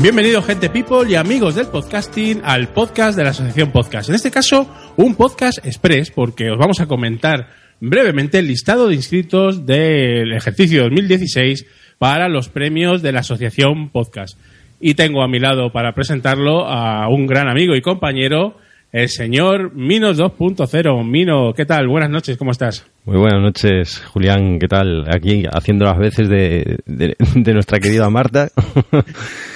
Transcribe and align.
Bienvenido 0.00 0.42
gente 0.42 0.70
people 0.70 1.10
y 1.10 1.16
amigos 1.16 1.56
del 1.56 1.66
podcasting 1.66 2.40
al 2.44 2.68
podcast 2.68 3.18
de 3.18 3.24
la 3.24 3.30
Asociación 3.30 3.72
Podcast. 3.72 4.08
En 4.08 4.14
este 4.14 4.30
caso, 4.30 4.72
un 4.96 5.16
podcast 5.16 5.58
express 5.66 6.12
porque 6.12 6.52
os 6.52 6.56
vamos 6.56 6.80
a 6.80 6.86
comentar 6.86 7.48
brevemente 7.80 8.38
el 8.38 8.46
listado 8.46 8.86
de 8.86 8.94
inscritos 8.94 9.66
del 9.66 10.32
ejercicio 10.32 10.84
2016 10.84 11.66
para 11.98 12.28
los 12.28 12.48
premios 12.48 13.02
de 13.02 13.10
la 13.10 13.20
Asociación 13.20 13.88
Podcast. 13.88 14.38
Y 14.78 14.94
tengo 14.94 15.24
a 15.24 15.28
mi 15.28 15.40
lado 15.40 15.72
para 15.72 15.94
presentarlo 15.94 16.68
a 16.68 17.08
un 17.08 17.26
gran 17.26 17.48
amigo 17.48 17.74
y 17.74 17.82
compañero, 17.82 18.56
el 18.92 19.08
señor 19.08 19.74
Minos 19.74 20.18
2.0. 20.18 21.04
Mino, 21.04 21.52
¿qué 21.54 21.66
tal? 21.66 21.88
Buenas 21.88 22.10
noches, 22.10 22.36
¿cómo 22.36 22.52
estás? 22.52 22.86
Muy 23.04 23.18
buenas 23.18 23.42
noches, 23.42 24.02
Julián. 24.06 24.58
¿Qué 24.58 24.68
tal? 24.68 25.04
Aquí 25.14 25.44
haciendo 25.50 25.84
las 25.84 25.98
veces 25.98 26.28
de, 26.28 26.78
de, 26.86 27.16
de 27.34 27.54
nuestra 27.54 27.78
querida 27.78 28.08
Marta. 28.10 28.48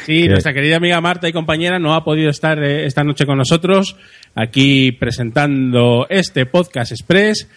Sí, 0.05 0.27
nuestra 0.27 0.53
querida 0.53 0.78
amiga 0.78 1.00
Marta 1.00 1.28
y 1.28 1.33
compañera 1.33 1.78
no 1.78 1.94
ha 1.94 2.03
podido 2.03 2.28
estar 2.28 2.60
eh, 2.60 2.86
esta 2.86 3.05
noche 3.05 3.25
con 3.25 3.38
nosotros 3.38 3.94
aquí 4.34 4.91
presentando 4.91 6.08
este 6.10 6.44
podcast 6.47 6.91
express 6.91 7.48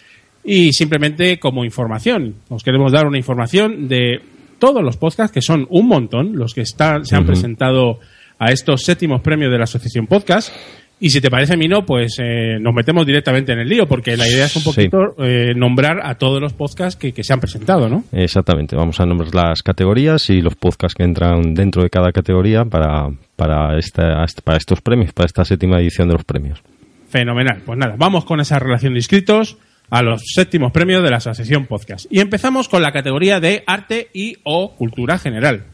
y 0.44 0.72
simplemente 0.72 1.40
como 1.40 1.64
información. 1.64 2.36
Os 2.48 2.62
queremos 2.62 2.92
dar 2.92 3.08
una 3.08 3.18
información 3.18 3.88
de 3.88 4.20
todos 4.60 4.80
los 4.80 4.96
podcasts, 4.96 5.32
que 5.34 5.42
son 5.42 5.66
un 5.70 5.88
montón, 5.88 6.36
los 6.36 6.54
que 6.54 6.60
están, 6.60 7.04
se 7.04 7.16
han 7.16 7.26
presentado 7.26 7.98
a 8.38 8.52
estos 8.52 8.84
séptimos 8.84 9.22
premios 9.22 9.50
de 9.50 9.58
la 9.58 9.64
Asociación 9.64 10.06
Podcast. 10.06 10.54
Y 10.98 11.10
si 11.10 11.20
te 11.20 11.30
parece, 11.30 11.58
Mino, 11.58 11.84
pues 11.84 12.16
eh, 12.18 12.56
nos 12.58 12.72
metemos 12.72 13.04
directamente 13.04 13.52
en 13.52 13.58
el 13.58 13.68
lío, 13.68 13.86
porque 13.86 14.16
la 14.16 14.26
idea 14.26 14.46
es 14.46 14.56
un 14.56 14.62
Sí. 14.62 14.68
poquito 14.88 15.14
eh, 15.22 15.52
nombrar 15.54 16.00
a 16.02 16.14
todos 16.14 16.40
los 16.40 16.54
podcasts 16.54 16.98
que, 16.98 17.12
que 17.12 17.22
se 17.22 17.34
han 17.34 17.40
presentado, 17.40 17.88
¿no? 17.90 18.04
Exactamente. 18.12 18.74
Vamos 18.76 18.98
a 18.98 19.04
nombrar 19.04 19.34
las 19.34 19.62
categorías 19.62 20.30
y 20.30 20.40
los 20.40 20.54
podcasts 20.56 20.94
que 20.94 21.02
entran 21.04 21.52
dentro 21.52 21.82
de 21.82 21.90
cada 21.90 22.12
categoría 22.12 22.64
para, 22.64 23.10
para, 23.36 23.78
esta, 23.78 24.24
para 24.42 24.56
estos 24.56 24.80
premios, 24.80 25.12
para 25.12 25.26
esta 25.26 25.44
séptima 25.44 25.78
edición 25.78 26.08
de 26.08 26.14
los 26.14 26.24
premios. 26.24 26.62
Fenomenal. 27.10 27.60
Pues 27.66 27.78
nada, 27.78 27.94
vamos 27.98 28.24
con 28.24 28.40
esa 28.40 28.58
relación 28.58 28.94
de 28.94 29.00
inscritos 29.00 29.58
a 29.90 30.02
los 30.02 30.22
séptimos 30.34 30.72
premios 30.72 31.02
de 31.02 31.10
la 31.10 31.18
Asociación 31.18 31.66
Podcast. 31.66 32.06
Y 32.10 32.20
empezamos 32.20 32.68
con 32.70 32.80
la 32.82 32.90
categoría 32.92 33.38
de 33.38 33.62
arte 33.66 34.08
y 34.14 34.36
o 34.44 34.74
cultura 34.74 35.18
general. 35.18 35.64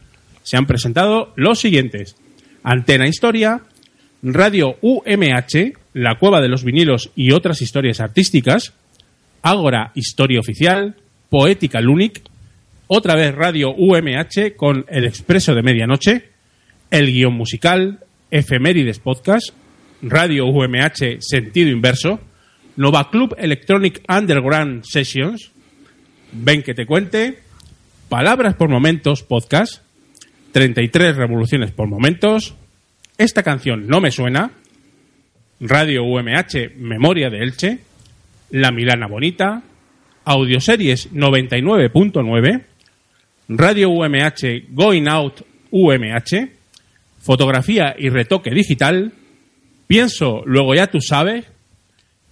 Se 0.43 0.57
han 0.57 0.65
presentado 0.67 1.31
los 1.37 1.59
siguientes. 1.59 2.17
Antena 2.61 3.07
Historia, 3.07 3.61
Radio 4.23 4.77
UMH, 4.81 5.73
La 5.93 6.17
Cueva 6.17 6.39
de 6.39 6.47
los 6.47 6.63
Vinilos 6.63 7.11
y 7.13 7.33
otras 7.33 7.61
historias 7.61 7.99
artísticas, 7.99 8.73
Ágora 9.41 9.91
Historia 9.95 10.39
Oficial, 10.39 10.95
Poética 11.29 11.81
Lunic, 11.81 12.21
otra 12.87 13.15
vez 13.15 13.35
Radio 13.35 13.71
UMH 13.75 14.55
con 14.55 14.85
El 14.87 15.03
Expreso 15.03 15.53
de 15.53 15.61
Medianoche, 15.61 16.29
El 16.89 17.07
Guión 17.07 17.33
Musical, 17.33 17.99
Efemérides 18.31 18.99
Podcast, 18.99 19.49
Radio 20.01 20.45
UMH 20.45 21.17
Sentido 21.19 21.69
Inverso, 21.69 22.21
Nova 22.77 23.09
Club 23.09 23.35
Electronic 23.37 24.03
Underground 24.07 24.85
Sessions, 24.85 25.51
Ven 26.31 26.63
que 26.63 26.73
te 26.73 26.85
cuente, 26.85 27.39
Palabras 28.07 28.55
por 28.55 28.69
Momentos 28.69 29.21
Podcast, 29.21 29.81
33 30.53 31.17
Revoluciones 31.17 31.71
por 31.71 31.89
Momentos, 31.89 32.55
Esta 33.17 33.43
canción 33.43 33.87
no 33.87 34.01
me 34.01 34.11
suena, 34.11 34.51
Radio 35.59 36.03
UMH 36.03 36.75
Memoria 36.77 37.29
de 37.29 37.43
Elche, 37.43 37.79
La 38.49 38.71
Milana 38.71 39.07
Bonita, 39.07 39.61
Audioseries 40.25 41.11
99.9, 41.13 42.63
Radio 43.49 43.89
UMH 43.89 44.65
Going 44.69 45.07
Out 45.07 45.41
UMH, 45.71 46.49
Fotografía 47.19 47.95
y 47.97 48.09
Retoque 48.09 48.51
Digital, 48.51 49.11
Pienso, 49.87 50.41
luego 50.45 50.73
ya 50.73 50.87
tú 50.87 50.99
sabes, 51.01 51.45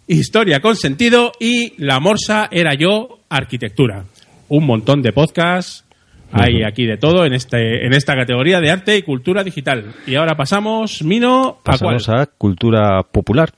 Historia 0.08 0.59
con 0.59 0.75
sentido 0.75 1.31
y 1.40 1.74
La 1.78 2.00
Morsa 2.00 2.50
era 2.52 2.74
yo, 2.74 3.20
Arquitectura. 3.30 4.06
Un 4.50 4.66
montón 4.66 5.02
de 5.02 5.14
podcasts, 5.14 5.86
hay 6.31 6.64
aquí 6.64 6.86
de 6.86 6.97
todo 6.97 7.25
en, 7.25 7.34
este, 7.34 7.86
en 7.86 7.94
esta 7.94 8.16
categoría 8.16 8.59
de 8.59 8.72
arte 8.72 8.97
y 8.97 9.03
cultura 9.03 9.44
digital. 9.44 9.94
Y 10.08 10.16
ahora 10.16 10.36
pasamos, 10.36 11.03
Mino, 11.03 11.59
¿a 11.66 11.78
cuál? 11.78 11.97
Pasamos 11.97 12.09
a 12.09 12.25
cultura 12.25 13.03
popular, 13.03 13.52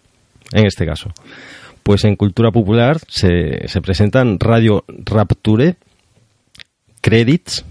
en 0.51 0.65
este 0.65 0.85
caso. 0.85 1.11
Pues 1.83 2.03
en 2.05 2.15
cultura 2.15 2.51
popular 2.51 2.97
se, 3.07 3.67
se 3.67 3.81
presentan 3.81 4.39
Radio 4.39 4.85
Rapture, 4.87 5.75
Credits, 7.01 7.65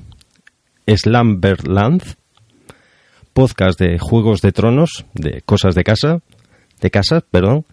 Slamberland, 0.87 2.03
podcast 3.33 3.81
de 3.81 3.99
Juegos 3.99 4.43
de 4.43 4.53
Tronos, 4.53 5.07
de 5.15 5.41
cosas 5.43 5.75
de 5.75 5.83
casa, 5.85 6.21
de 6.81 6.91
casa, 6.91 7.23
perdón, 7.31 7.65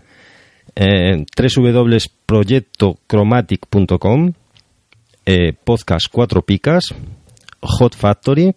eh, 0.75 1.25
www.proyectochromatic.com, 1.35 4.33
eh, 5.25 5.53
podcast 5.63 6.05
Cuatro 6.11 6.43
Picas, 6.43 6.93
Hot 7.61 7.95
Factory, 7.95 8.55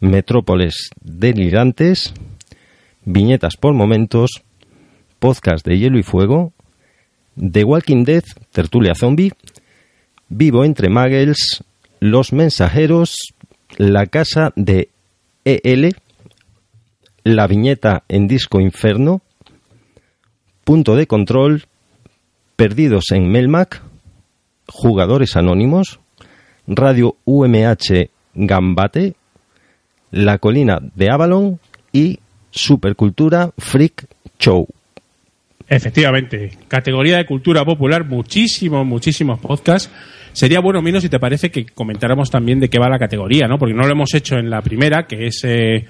Metrópoles 0.00 0.90
Delirantes, 1.00 2.14
Viñetas 3.04 3.56
por 3.56 3.74
Momentos, 3.74 4.42
Podcast 5.18 5.66
de 5.66 5.78
Hielo 5.78 5.98
y 5.98 6.02
Fuego, 6.02 6.52
The 7.36 7.64
Walking 7.64 8.04
Dead, 8.04 8.24
Tertulia 8.52 8.94
Zombie, 8.94 9.32
Vivo 10.28 10.64
entre 10.64 10.88
Muggles, 10.88 11.64
Los 12.00 12.32
Mensajeros, 12.32 13.16
La 13.76 14.06
Casa 14.06 14.52
de 14.56 14.90
EL, 15.44 15.96
La 17.24 17.46
Viñeta 17.46 18.04
en 18.08 18.28
Disco 18.28 18.60
Inferno, 18.60 19.22
Punto 20.64 20.96
de 20.96 21.06
Control, 21.06 21.64
Perdidos 22.56 23.12
en 23.12 23.28
Melmac, 23.30 23.82
Jugadores 24.66 25.36
Anónimos, 25.36 26.00
Radio 26.68 27.16
UMH 27.24 28.08
Gambate, 28.34 29.14
La 30.10 30.38
Colina 30.38 30.78
de 30.94 31.10
Avalon 31.10 31.58
y 31.92 32.18
Supercultura 32.50 33.50
Freak 33.58 34.06
Show. 34.38 34.66
Efectivamente, 35.70 36.52
categoría 36.66 37.18
de 37.18 37.26
cultura 37.26 37.64
popular, 37.64 38.04
muchísimos, 38.06 38.86
muchísimos 38.86 39.38
podcasts. 39.38 39.90
Sería 40.32 40.60
bueno, 40.60 40.80
Mino, 40.80 41.00
si 41.00 41.08
te 41.08 41.18
parece 41.18 41.50
que 41.50 41.66
comentáramos 41.66 42.30
también 42.30 42.60
de 42.60 42.70
qué 42.70 42.78
va 42.78 42.88
la 42.88 42.98
categoría, 42.98 43.46
¿no? 43.48 43.58
Porque 43.58 43.74
no 43.74 43.82
lo 43.82 43.92
hemos 43.92 44.14
hecho 44.14 44.36
en 44.36 44.48
la 44.48 44.62
primera, 44.62 45.06
que 45.06 45.26
es 45.26 45.42
eh, 45.44 45.84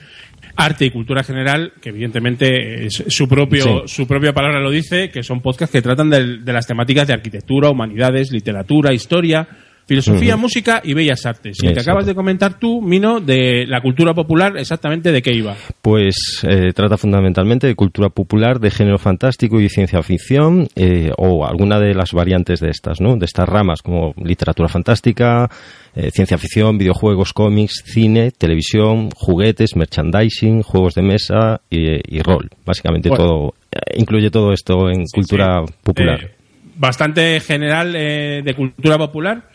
arte 0.56 0.86
y 0.86 0.90
cultura 0.90 1.22
general, 1.22 1.74
que 1.80 1.90
evidentemente 1.90 2.86
es 2.86 3.04
su 3.06 3.28
propio 3.28 3.86
Sí. 3.86 3.94
su 3.94 4.06
propia 4.06 4.32
palabra 4.32 4.58
lo 4.58 4.70
dice, 4.70 5.10
que 5.10 5.22
son 5.22 5.40
podcasts 5.40 5.72
que 5.72 5.82
tratan 5.82 6.10
de, 6.10 6.52
las 6.52 6.66
temáticas 6.66 7.06
de 7.06 7.14
arquitectura, 7.14 7.70
humanidades, 7.70 8.32
literatura, 8.32 8.92
historia, 8.92 9.46
filosofía, 9.88 10.36
música 10.36 10.80
y 10.84 10.92
bellas 10.94 11.24
artes. 11.26 11.56
Y 11.62 11.72
que 11.72 11.80
acabas 11.80 12.04
de 12.06 12.14
comentar 12.14 12.58
tú, 12.60 12.82
Mino, 12.82 13.20
de 13.20 13.64
la 13.66 13.80
cultura 13.80 14.12
popular, 14.12 14.56
exactamente 14.58 15.10
de 15.10 15.22
qué 15.22 15.32
iba. 15.34 15.56
Pues 15.80 16.44
eh, 16.46 16.72
trata 16.74 16.98
fundamentalmente 16.98 17.66
de 17.66 17.74
cultura 17.74 18.10
popular, 18.10 18.60
de 18.60 18.70
género 18.70 18.98
fantástico 18.98 19.60
y 19.60 19.68
ciencia 19.70 20.02
ficción, 20.02 20.68
eh, 20.76 21.10
o 21.16 21.46
alguna 21.46 21.80
de 21.80 21.94
las 21.94 22.12
variantes 22.12 22.60
de 22.60 22.68
estas, 22.68 23.00
¿no? 23.00 23.16
De 23.16 23.24
estas 23.24 23.48
ramas, 23.48 23.80
como 23.80 24.12
literatura 24.22 24.68
fantástica, 24.68 25.48
eh, 25.96 26.10
ciencia 26.12 26.36
ficción, 26.36 26.76
videojuegos, 26.76 27.32
cómics, 27.32 27.82
cine, 27.86 28.30
televisión, 28.30 29.08
juguetes, 29.16 29.74
merchandising, 29.74 30.62
juegos 30.62 30.94
de 30.94 31.02
mesa 31.02 31.62
y, 31.70 32.16
y 32.16 32.20
rol. 32.20 32.50
Básicamente 32.66 33.08
Bueno. 33.08 33.24
todo, 33.24 33.54
eh, 33.72 33.96
incluye 33.96 34.30
todo 34.30 34.52
esto 34.52 34.90
en 34.90 35.04
cultura 35.12 35.62
Sí. 35.66 35.72
popular. 35.82 36.30
Bastante 36.76 37.40
general 37.40 37.94
eh, 37.96 38.42
de 38.44 38.54
cultura 38.54 38.98
popular. 38.98 39.48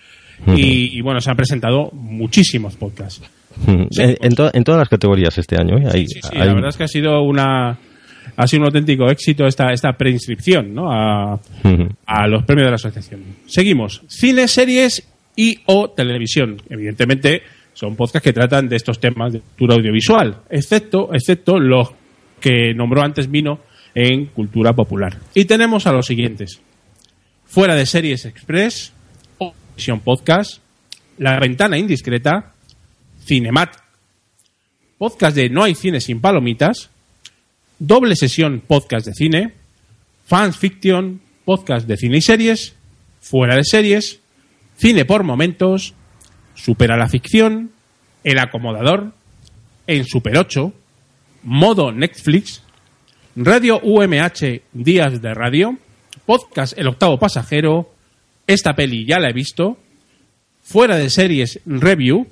Y, 0.47 0.97
y, 0.97 1.01
bueno, 1.01 1.21
se 1.21 1.29
han 1.29 1.37
presentado 1.37 1.89
muchísimos 1.93 2.75
podcasts. 2.75 3.21
Sí, 3.91 4.01
en, 4.01 4.17
en 4.21 4.35
to- 4.35 4.51
en 4.53 4.63
todas 4.63 4.79
las 4.79 4.89
categorías 4.89 5.37
este 5.37 5.55
año. 5.59 5.77
¿eh? 5.77 5.83
Hay- 5.93 6.07
Sí, 6.07 6.19
sí, 6.21 6.29
hay- 6.33 6.47
la 6.47 6.53
verdad 6.53 6.69
es 6.69 6.77
que 6.77 6.83
ha 6.83 6.87
sido 6.87 7.21
una, 7.21 7.77
ha 8.35 8.47
sido 8.47 8.61
un 8.61 8.65
auténtico 8.67 9.09
éxito 9.09 9.45
esta, 9.45 9.71
esta 9.71 9.93
preinscripción 9.93 10.73
¿no? 10.73 10.91
a, 10.91 11.39
a 12.05 12.27
los 12.27 12.43
premios 12.43 12.65
de 12.65 12.71
la 12.71 12.75
asociación. 12.75 13.21
Seguimos. 13.45 14.01
Cine, 14.07 14.47
series 14.47 15.07
y 15.35 15.59
o 15.67 15.91
televisión. 15.91 16.57
Evidentemente 16.69 17.43
son 17.73 17.95
podcasts 17.95 18.23
que 18.23 18.33
tratan 18.33 18.67
de 18.69 18.75
estos 18.75 18.99
temas 18.99 19.33
de 19.33 19.39
cultura 19.39 19.75
audiovisual, 19.75 20.37
excepto, 20.49 21.13
excepto 21.13 21.59
los 21.59 21.89
que 22.39 22.73
nombró 22.73 23.01
antes 23.01 23.29
Vino 23.31 23.59
en 23.95 24.25
cultura 24.27 24.73
popular. 24.73 25.15
Y 25.35 25.45
tenemos 25.45 25.85
a 25.87 25.91
los 25.91 26.05
siguientes. 26.07 26.59
Fuera 27.45 27.75
de 27.75 27.85
Series 27.85 28.25
Express, 28.25 28.93
Podcast, 30.03 30.59
La 31.17 31.39
Ventana 31.39 31.77
Indiscreta, 31.77 32.53
Cinemat, 33.25 33.75
podcast 34.97 35.35
de 35.35 35.49
No 35.49 35.63
hay 35.63 35.75
cine 35.75 35.99
sin 35.99 36.21
palomitas, 36.21 36.89
Doble 37.79 38.15
Sesión 38.15 38.61
Podcast 38.65 39.05
de 39.05 39.13
Cine, 39.13 39.53
Fans 40.25 40.57
Fiction, 40.57 41.21
Podcast 41.45 41.87
de 41.87 41.97
Cine 41.97 42.17
y 42.17 42.21
Series, 42.21 42.75
Fuera 43.19 43.55
de 43.55 43.63
Series, 43.63 44.19
Cine 44.77 45.05
por 45.05 45.23
Momentos, 45.23 45.93
Supera 46.55 46.97
la 46.97 47.09
Ficción, 47.09 47.71
El 48.23 48.39
Acomodador, 48.39 49.13
En 49.87 50.05
Super 50.05 50.37
8, 50.37 50.73
Modo 51.43 51.91
Netflix, 51.91 52.61
Radio 53.35 53.79
UMH 53.81 54.61
Días 54.71 55.21
de 55.21 55.33
Radio, 55.33 55.77
Podcast 56.25 56.77
El 56.77 56.87
Octavo 56.87 57.17
Pasajero, 57.17 57.92
Esta 58.47 58.73
peli 58.73 59.05
ya 59.05 59.19
la 59.19 59.29
he 59.29 59.33
visto, 59.33 59.77
Fuera 60.63 60.97
de 60.97 61.09
Series 61.09 61.59
Review, 61.65 62.27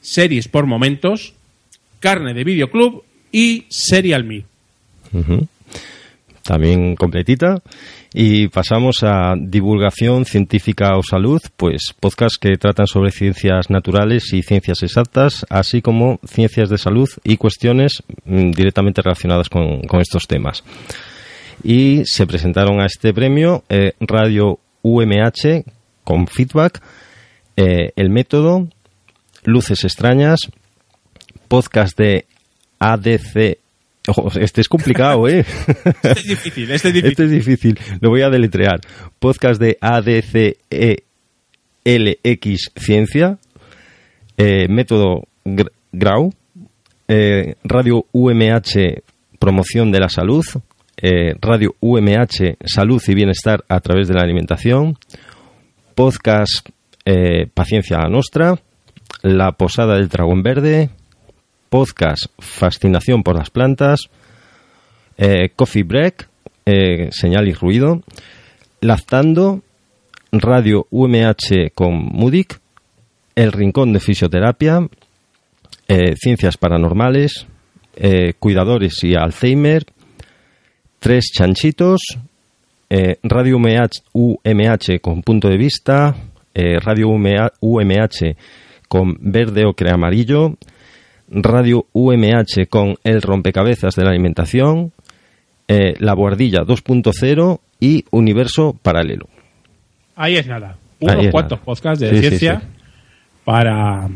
Series 0.00 0.48
por 0.48 0.66
Momentos, 0.66 1.34
Carne 2.00 2.34
de 2.34 2.44
Videoclub 2.44 3.04
y 3.32 3.66
Serial 3.68 4.24
Me. 4.24 4.44
También 6.42 6.96
completita. 6.96 7.60
Y 8.14 8.48
pasamos 8.48 9.02
a 9.02 9.34
divulgación 9.38 10.24
científica 10.24 10.96
o 10.96 11.02
salud, 11.02 11.42
pues 11.58 11.94
podcasts 12.00 12.38
que 12.38 12.56
tratan 12.56 12.86
sobre 12.86 13.10
ciencias 13.10 13.68
naturales 13.68 14.32
y 14.32 14.42
ciencias 14.42 14.82
exactas, 14.82 15.44
así 15.50 15.82
como 15.82 16.18
ciencias 16.26 16.70
de 16.70 16.78
salud 16.78 17.08
y 17.22 17.36
cuestiones 17.36 18.02
mm, 18.24 18.52
directamente 18.52 19.02
relacionadas 19.02 19.50
con, 19.50 19.82
con 19.82 20.00
estos 20.00 20.26
temas. 20.26 20.64
Y 21.62 22.02
se 22.06 22.26
presentaron 22.26 22.80
a 22.80 22.86
este 22.86 23.12
premio 23.12 23.64
eh, 23.68 23.92
Radio 24.00 24.58
UMH 24.82 25.64
con 26.04 26.26
feedback, 26.26 26.80
eh, 27.56 27.92
El 27.96 28.10
Método, 28.10 28.68
Luces 29.44 29.84
Extrañas, 29.84 30.40
podcast 31.48 31.96
de 31.98 32.26
ADC. 32.78 33.58
Ojo, 34.08 34.28
este 34.40 34.60
es 34.62 34.68
complicado, 34.68 35.28
¿eh? 35.28 35.44
Este 36.02 36.10
es 36.12 36.24
difícil, 36.26 36.70
este 36.70 36.88
es 36.88 36.94
difícil. 36.94 37.10
Este 37.10 37.24
es 37.24 37.30
difícil. 37.30 37.78
Lo 38.00 38.08
voy 38.10 38.22
a 38.22 38.30
deletrear. 38.30 38.80
Podcast 39.18 39.60
de 39.60 39.76
ADCELX 39.80 41.02
Ciencia, 42.76 43.38
eh, 44.36 44.66
Método 44.68 45.24
Gr- 45.44 45.72
Grau, 45.92 46.32
eh, 47.08 47.54
Radio 47.64 48.06
UMH 48.12 49.02
Promoción 49.38 49.90
de 49.92 50.00
la 50.00 50.08
Salud, 50.08 50.44
eh, 51.00 51.34
Radio 51.40 51.76
UMH 51.78 52.56
Salud 52.64 53.00
y 53.06 53.14
Bienestar 53.14 53.64
a 53.68 53.78
través 53.80 54.08
de 54.08 54.14
la 54.14 54.22
alimentación, 54.22 54.98
Podcast 55.94 56.68
eh, 57.04 57.46
Paciencia 57.54 57.98
a 57.98 58.08
Nostra, 58.08 58.58
La 59.22 59.52
Posada 59.52 59.94
del 59.94 60.08
Dragón 60.08 60.42
Verde, 60.42 60.90
Podcast 61.68 62.26
Fascinación 62.40 63.22
por 63.22 63.36
las 63.36 63.50
Plantas, 63.50 64.10
eh, 65.16 65.50
Coffee 65.54 65.84
Break, 65.84 66.28
Señal 67.10 67.48
y 67.48 67.54
Ruido, 67.54 68.02
Lactando, 68.80 69.62
Radio 70.32 70.86
UMH 70.90 71.70
con 71.74 71.94
Mudic, 71.94 72.60
El 73.34 73.52
Rincón 73.52 73.94
de 73.94 74.00
Fisioterapia, 74.00 74.86
Ciencias 76.16 76.58
Paranormales, 76.58 77.46
Cuidadores 78.38 79.02
y 79.02 79.14
Alzheimer, 79.14 79.86
Tres 80.98 81.30
Chanchitos, 81.32 82.00
eh, 82.90 83.16
Radio 83.22 83.56
UMH, 83.56 84.02
UMH 84.12 85.00
con 85.00 85.22
Punto 85.22 85.48
de 85.48 85.56
Vista, 85.56 86.14
eh, 86.54 86.78
Radio 86.80 87.08
UMH 87.08 88.36
con 88.88 89.16
Verde 89.20 89.64
Ocre 89.66 89.90
Amarillo, 89.92 90.56
Radio 91.30 91.86
UMH 91.92 92.66
con 92.68 92.96
El 93.04 93.22
Rompecabezas 93.22 93.94
de 93.94 94.04
la 94.04 94.10
Alimentación, 94.10 94.92
eh, 95.68 95.94
La 95.98 96.14
Guardilla 96.14 96.62
2.0 96.62 97.60
y 97.80 98.04
Universo 98.10 98.74
Paralelo. 98.82 99.28
Ahí 100.16 100.36
es 100.36 100.46
nada. 100.46 100.76
Unos 101.00 101.26
es 101.26 101.30
cuantos 101.30 101.58
nada. 101.58 101.64
podcasts 101.64 102.00
de 102.00 102.10
Sí, 102.10 102.16
sí, 102.16 102.22
ciencia 102.22 102.60
sí. 102.60 102.66
Para, 103.44 104.08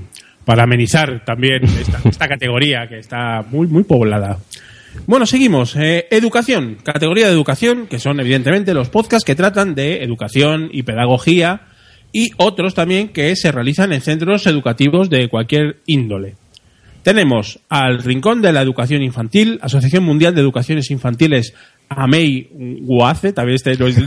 para 0.44 0.64
amenizar 0.64 1.25
también 1.25 1.62
esta, 1.64 2.00
esta 2.08 2.28
categoría 2.28 2.88
que 2.88 2.99
está 2.99 3.43
muy, 3.50 3.67
muy 3.69 3.85
poblada. 3.85 4.38
Bueno, 5.06 5.27
seguimos. 5.27 5.75
Eh, 5.77 6.06
educación, 6.11 6.79
categoría 6.83 7.27
de 7.27 7.33
educación, 7.33 7.87
que 7.87 7.99
son 7.99 8.21
evidentemente 8.21 8.75
los 8.75 8.89
podcasts 8.89 9.25
que 9.25 9.35
tratan 9.35 9.75
de 9.75 10.03
educación 10.03 10.69
y 10.73 10.83
pedagogía 10.83 11.69
y 12.12 12.31
otros 12.37 12.75
también 12.75 13.09
que 13.09 13.35
se 13.37 13.50
realizan 13.53 13.93
en 13.93 14.00
centros 14.00 14.47
educativos 14.47 15.11
de 15.11 15.29
cualquier 15.29 15.81
índole. 15.87 16.37
Tenemos 17.03 17.59
al 17.69 18.03
Rincón 18.03 18.43
de 18.43 18.53
la 18.53 18.62
Educación 18.62 19.03
Infantil, 19.03 19.59
Asociación 19.62 20.05
Mundial 20.05 20.35
de 20.35 20.41
Educaciones 20.41 20.91
Infantiles 20.91 21.53
AMEI 21.88 22.50
UACE, 22.87 23.33
también 23.33 23.56
este 23.56 23.77
no 23.77 23.87
es. 23.87 23.97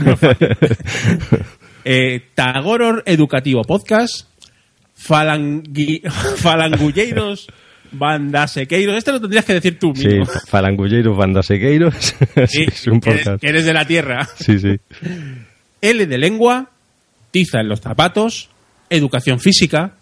Eh, 1.88 2.30
Tagoror 2.34 3.04
Educativo 3.06 3.62
Podcast, 3.62 4.26
Falangui, 4.94 6.02
Falangulleiros 7.90 7.98
Bandasequeiros. 7.98 8.96
Este 8.96 9.12
lo 9.12 9.20
tendrías 9.20 9.44
que 9.44 9.54
decir 9.54 9.78
tú 9.78 9.92
Sí, 9.94 10.06
mismo. 10.08 10.26
Falangulleiros 10.48 11.16
Bandasequeiros. 11.16 11.94
sí, 12.48 12.64
es 12.68 12.86
un 12.86 13.00
que 13.00 13.10
eres- 13.10 13.22
podcast. 13.24 13.40
que 13.40 13.48
eres 13.48 13.64
de 13.66 13.72
la 13.72 13.84
tierra. 13.86 14.28
Sí, 14.38 14.58
sí. 14.58 14.76
L 15.80 16.06
de 16.06 16.18
lengua, 16.18 16.70
tiza 17.30 17.60
en 17.60 17.68
los 17.68 17.80
zapatos, 17.80 18.48
educación 18.90 19.40
física, 19.40 19.92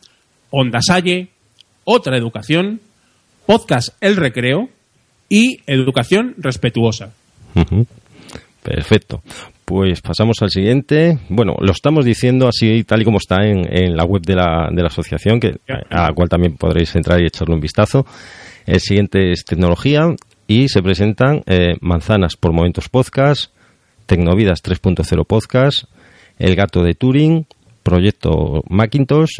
onda 0.51 0.81
salle, 0.81 1.29
otra 1.85 2.17
educación, 2.17 2.81
podcast 3.47 3.91
El 4.01 4.17
Recreo 4.17 4.71
y 5.29 5.61
educación 5.67 6.35
respetuosa. 6.39 7.13
Perfecto. 8.63 9.23
Pues 9.65 10.03
pasamos 10.03 10.43
al 10.43 10.51
siguiente. 10.51 11.19
Bueno, 11.31 11.57
lo 11.59 11.73
estamos 11.73 12.05
diciendo 12.05 12.49
así 12.49 12.85
tal 12.85 13.01
y 13.01 13.05
como 13.05 13.17
está 13.17 13.47
en, 13.47 13.67
en 13.75 13.97
la 13.97 14.05
web 14.05 14.21
de 14.23 14.35
la, 14.35 14.69
de 14.71 14.83
la 14.83 14.89
asociación, 14.89 15.41
que, 15.41 15.57
a 15.91 16.09
la 16.09 16.13
cual 16.13 16.29
también 16.29 16.57
podréis 16.57 16.95
entrar 16.97 17.21
y 17.21 17.27
echarle 17.27 17.55
un 17.55 17.61
vistazo. 17.61 18.05
El 18.67 18.81
siguiente 18.81 19.33
es 19.33 19.45
tecnología 19.45 20.15
y 20.47 20.69
se 20.69 20.83
presentan 20.83 21.43
eh, 21.47 21.77
Manzanas 21.81 22.37
por 22.37 22.53
Momentos 22.53 22.91
Podcast, 22.91 23.53
Tecnovidas 24.07 24.63
3.0 24.63 25.27
Podcast, 25.27 25.85
El 26.39 26.57
Gato 26.57 26.83
de 26.83 26.95
Turing, 26.95 27.47
Proyecto 27.83 28.63
Macintosh, 28.69 29.39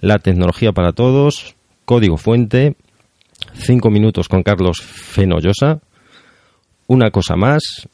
La 0.00 0.18
Tecnología 0.18 0.72
para 0.72 0.92
Todos, 0.92 1.54
Código 1.86 2.18
Fuente, 2.18 2.76
5 3.54 3.90
minutos 3.90 4.28
con 4.28 4.42
Carlos 4.42 4.82
Fenollosa, 4.82 5.80
Una 6.86 7.10
cosa 7.10 7.36
más, 7.36 7.88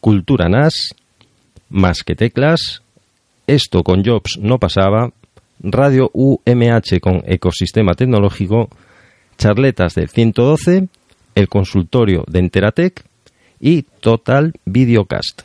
Cultura 0.00 0.48
NAS, 0.48 0.94
Más 1.68 2.02
que 2.04 2.14
teclas, 2.14 2.82
Esto 3.46 3.82
con 3.82 4.04
Jobs 4.04 4.38
no 4.40 4.58
pasaba, 4.58 5.12
Radio 5.60 6.10
UMH 6.12 7.00
con 7.00 7.22
Ecosistema 7.26 7.94
Tecnológico, 7.94 8.68
Charletas 9.38 9.94
del 9.94 10.08
112, 10.08 10.88
El 11.34 11.48
consultorio 11.48 12.24
de 12.28 12.38
Enteratec 12.38 13.04
y 13.60 13.82
Total 13.82 14.52
Videocast. 14.64 15.42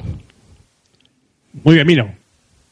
Muy 1.63 1.75
bien, 1.75 1.87
Mino. 1.87 2.20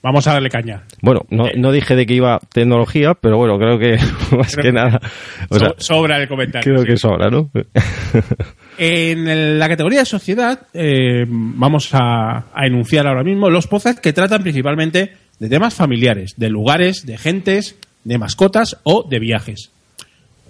Vamos 0.02 0.26
a 0.28 0.34
darle 0.34 0.50
caña. 0.50 0.84
Bueno, 1.02 1.26
no, 1.30 1.46
no 1.58 1.72
dije 1.74 1.94
de 1.96 2.06
que 2.06 2.14
iba 2.14 2.40
tecnología, 2.54 3.16
pero 3.16 3.38
bueno, 3.38 3.58
creo 3.60 3.78
que 3.78 3.98
más 4.38 4.54
Creo 4.56 4.64
que 4.64 4.72
nada. 4.72 5.02
O 5.50 5.60
sea, 5.60 5.70
So- 5.70 5.76
sobra 5.96 6.18
el 6.22 6.28
comentario. 6.30 6.64
creo 6.64 6.84
sí. 6.84 6.88
que 6.88 6.98
sobra, 6.98 7.30
¿no? 7.30 7.50
En 8.78 9.60
la 9.60 9.68
categoría 9.68 10.00
de 10.00 10.06
sociedad 10.06 10.68
eh, 10.74 11.26
vamos 11.28 11.90
a, 11.94 12.46
a 12.54 12.66
enunciar 12.66 13.08
ahora 13.08 13.24
mismo 13.26 13.50
los 13.50 13.68
podcasts 13.68 14.00
que 14.00 14.14
tratan 14.14 14.42
principalmente 14.42 15.12
de 15.38 15.50
temas 15.50 15.74
familiares, 15.74 16.34
de 16.38 16.50
lugares, 16.50 17.06
de 17.06 17.18
gentes, 17.18 17.76
de 18.06 18.18
mascotas 18.18 18.78
o 18.84 19.06
de 19.10 19.20
viajes. 19.20 19.72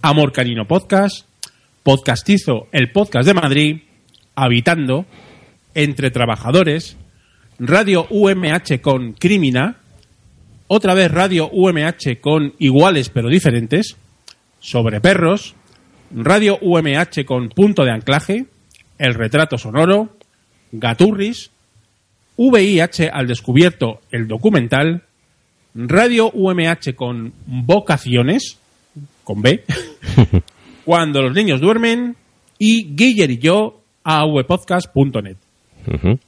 Amor 0.04 0.32
Canino 0.32 0.66
Podcast, 0.68 1.26
Podcastizo, 1.82 2.68
el 2.72 2.92
podcast 2.92 3.26
de 3.28 3.34
Madrid, 3.34 3.78
Habitando, 4.36 5.06
Entre 5.74 6.12
Trabajadores, 6.12 6.98
Radio 7.60 8.08
UMH 8.10 8.80
con 8.82 9.14
Crimina, 9.14 9.78
otra 10.68 10.94
vez 10.94 11.12
Radio 11.12 11.50
UMH 11.52 12.20
con 12.22 12.54
Iguales 12.58 13.10
pero 13.10 13.30
Diferentes, 13.30 13.98
Sobre 14.60 15.02
Perros, 15.02 15.56
Radio 16.12 16.58
UMH 16.62 17.26
con 17.26 17.50
Punto 17.50 17.84
de 17.84 17.92
Anclaje, 17.92 18.46
El 18.98 19.14
Retrato 19.14 19.58
Sonoro, 19.58 20.16
Gaturris, 20.72 21.52
VIH 22.38 23.10
al 23.10 23.28
Descubierto, 23.28 24.00
el 24.12 24.28
documental, 24.28 25.04
Radio 25.76 26.32
UMH 26.32 26.96
con 26.96 27.34
Vocaciones, 27.46 28.58
con 29.24 29.42
B, 29.42 29.64
Cuando 30.86 31.22
los 31.22 31.36
niños 31.36 31.62
duermen, 31.62 32.16
y 32.58 32.96
Guiller 32.96 33.30
y 33.30 33.38
yo, 33.38 33.82
avpodcast.net. 34.04 35.38
Ujú. 35.88 36.20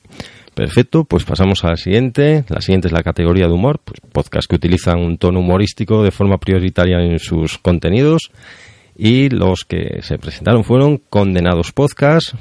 Perfecto, 0.61 1.05
pues 1.05 1.23
pasamos 1.23 1.63
a 1.63 1.69
la 1.69 1.75
siguiente. 1.75 2.45
La 2.47 2.61
siguiente 2.61 2.87
es 2.87 2.91
la 2.91 3.01
categoría 3.01 3.47
de 3.47 3.51
humor, 3.51 3.79
pues 3.83 3.99
podcast 3.99 4.47
que 4.47 4.57
utilizan 4.57 4.99
un 4.99 5.17
tono 5.17 5.39
humorístico 5.39 6.03
de 6.03 6.11
forma 6.11 6.37
prioritaria 6.37 6.99
en 6.99 7.17
sus 7.17 7.57
contenidos. 7.57 8.29
Y 8.95 9.29
los 9.29 9.65
que 9.67 10.03
se 10.03 10.19
presentaron 10.19 10.63
fueron 10.63 10.99
Condenados 11.09 11.71
Podcast, 11.71 12.35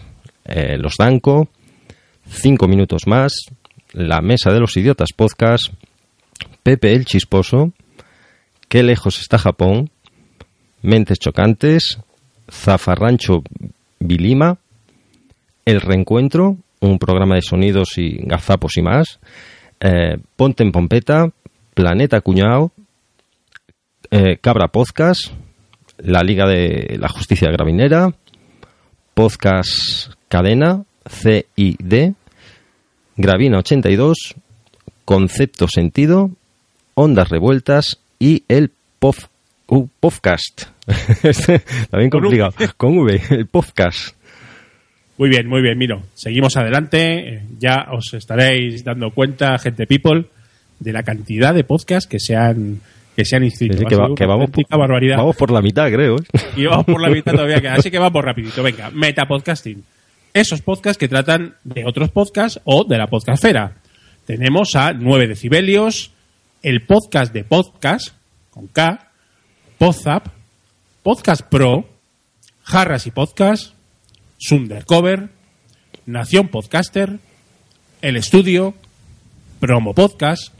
eh, 0.44 0.76
Los 0.76 0.96
Danco, 0.98 1.48
Cinco 2.28 2.68
Minutos 2.68 3.06
Más, 3.06 3.32
La 3.94 4.20
Mesa 4.20 4.52
de 4.52 4.60
los 4.60 4.76
Idiotas 4.76 5.14
Podcast, 5.16 5.68
Pepe 6.62 6.92
el 6.92 7.06
Chisposo, 7.06 7.72
Qué 8.68 8.82
lejos 8.82 9.18
está 9.18 9.38
Japón, 9.38 9.88
Mentes 10.82 11.20
Chocantes, 11.20 11.96
Zafarrancho 12.50 13.44
Vilima, 13.98 14.58
El 15.64 15.80
Reencuentro, 15.80 16.58
un 16.80 16.98
programa 16.98 17.36
de 17.36 17.42
sonidos 17.42 17.98
y 17.98 18.18
gazapos 18.22 18.76
y 18.76 18.82
más, 18.82 19.20
eh, 19.80 20.16
Ponte 20.36 20.62
en 20.62 20.72
Pompeta, 20.72 21.30
Planeta 21.74 22.20
Cuñao, 22.20 22.72
eh, 24.10 24.38
Cabra 24.40 24.68
Podcast, 24.68 25.28
La 25.98 26.22
Liga 26.22 26.46
de 26.46 26.96
la 26.98 27.08
Justicia 27.08 27.50
Gravinera, 27.50 28.12
Podcast 29.14 30.12
Cadena, 30.28 30.84
CID, 31.08 32.12
Gravina 33.16 33.58
82, 33.58 34.34
Concepto 35.04 35.68
Sentido, 35.68 36.30
Ondas 36.94 37.28
Revueltas 37.28 37.98
y 38.18 38.44
el 38.48 38.72
POF, 38.98 39.26
uh, 39.68 39.86
podcast. 40.00 40.62
Este, 41.22 41.62
También 41.90 42.10
complicado. 42.10 42.52
Con 42.76 42.98
V, 42.98 43.20
el 43.30 43.46
podcast. 43.46 44.16
Muy 45.20 45.28
bien, 45.28 45.46
muy 45.46 45.60
bien, 45.60 45.76
miro. 45.76 46.00
Seguimos 46.14 46.56
adelante. 46.56 47.34
Eh, 47.34 47.42
Ya 47.58 47.88
os 47.92 48.14
estaréis 48.14 48.82
dando 48.82 49.10
cuenta, 49.10 49.58
gente 49.58 49.86
people, 49.86 50.24
de 50.78 50.92
la 50.94 51.02
cantidad 51.02 51.52
de 51.54 51.62
podcasts 51.62 52.08
que 52.08 52.18
se 52.18 52.34
han, 52.34 52.80
que 53.14 53.26
se 53.26 53.36
han 53.36 53.44
inscrito. 53.44 53.84
Que, 53.84 53.96
va- 53.96 54.14
que 54.16 54.24
vamos, 54.24 54.46
auténtica 54.46 54.78
barbaridad. 54.78 55.18
vamos 55.18 55.36
por 55.36 55.50
la 55.50 55.60
mitad, 55.60 55.90
creo. 55.92 56.16
¿eh? 56.16 56.22
Y 56.56 56.64
vamos 56.64 56.86
por 56.86 57.02
la 57.02 57.10
mitad 57.10 57.32
todavía 57.32 57.60
queda. 57.60 57.74
Así 57.74 57.90
que 57.90 57.98
vamos 57.98 58.24
rapidito. 58.24 58.62
Venga, 58.62 58.90
metapodcasting. 58.90 59.84
Esos 60.32 60.62
podcasts 60.62 60.96
que 60.98 61.06
tratan 61.08 61.54
de 61.64 61.84
otros 61.84 62.10
podcasts 62.10 62.58
o 62.64 62.84
de 62.84 62.96
la 62.96 63.06
podcastfera. 63.08 63.74
Tenemos 64.24 64.74
a 64.74 64.94
9 64.94 65.28
decibelios, 65.28 66.12
el 66.62 66.80
podcast 66.86 67.34
de 67.34 67.44
podcast, 67.44 68.08
con 68.50 68.68
K, 68.68 69.10
Podzap, 69.76 70.28
Podcast 71.02 71.42
Pro, 71.42 71.86
Jarras 72.62 73.06
y 73.06 73.10
Podcast, 73.10 73.74
Sundercover, 74.40 75.28
Nación 76.06 76.48
Podcaster, 76.48 77.18
El 78.00 78.16
Estudio, 78.16 78.74
Promo 79.60 79.94
Podcast, 79.94 80.54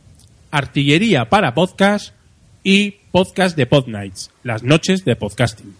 Artillería 0.50 1.25
para 1.30 1.54
Podcast 1.54 2.14
y 2.62 2.96
Podcast 3.10 3.56
de 3.56 3.66
Podnights, 3.66 4.30
las 4.44 4.62
noches 4.62 5.04
de 5.04 5.16
podcasting. 5.16 5.75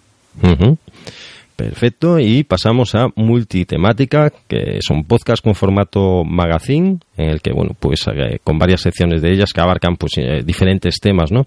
Perfecto, 1.57 2.19
y 2.19 2.43
pasamos 2.43 2.95
a 2.95 3.09
multitemática, 3.17 4.33
que 4.49 4.79
son 4.81 5.05
podcasts 5.05 5.43
con 5.43 5.55
formato 5.55 6.25
magazine, 6.25 7.01
en 7.19 7.29
el 7.29 7.43
que, 7.43 7.53
bueno, 7.53 7.77
pues 7.79 8.07
eh, 8.09 8.39
con 8.43 8.59
varias 8.59 8.81
secciones 8.81 9.21
de 9.21 9.31
ellas 9.31 9.53
que 9.53 9.61
abarcan 9.61 9.97
pues 9.97 10.13
eh, 10.17 10.43
diferentes 10.43 10.99
temas, 11.01 11.31
¿no? 11.31 11.47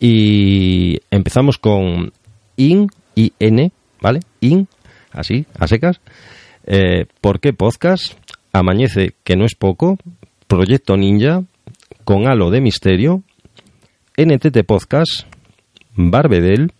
Y 0.00 0.98
empezamos 1.12 1.58
con 1.58 2.12
IN, 2.56 2.88
IN, 3.14 3.72
¿vale? 4.00 4.18
IN, 4.40 4.66
así, 5.14 5.46
a 5.58 5.66
secas. 5.66 6.00
Eh, 6.66 7.06
¿Por 7.20 7.40
qué 7.40 7.52
podcast? 7.52 8.14
Amañece, 8.52 9.14
que 9.24 9.36
no 9.36 9.44
es 9.44 9.54
poco. 9.54 9.98
Proyecto 10.46 10.96
Ninja, 10.96 11.42
con 12.04 12.26
halo 12.28 12.50
de 12.50 12.60
misterio. 12.60 13.22
NTT 14.16 14.64
Podcast, 14.64 15.26
Barbedel, 15.96 16.72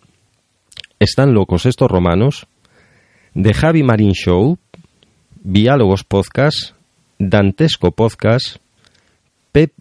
están 0.99 1.33
locos 1.33 1.65
estos 1.65 1.91
romanos, 1.91 2.47
The 3.33 3.53
Javi 3.53 3.83
Marín 3.83 4.13
Show, 4.13 4.57
Diálogos 5.43 6.05
Podcast, 6.05 6.71
Dantesco 7.19 7.91
Podcast, 7.91 8.57
Pe- 9.51 9.71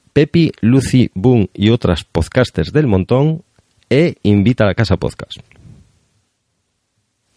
Lucy, 0.61 1.11
Boom 1.15 1.49
y 1.55 1.71
otras 1.71 2.03
podcasters 2.05 2.73
del 2.73 2.89
montón, 2.89 3.43
e 3.89 4.17
Invita 4.25 4.65
a 4.65 4.69
la 4.69 4.75
Casa 4.75 4.97
Podcast. 4.97 5.39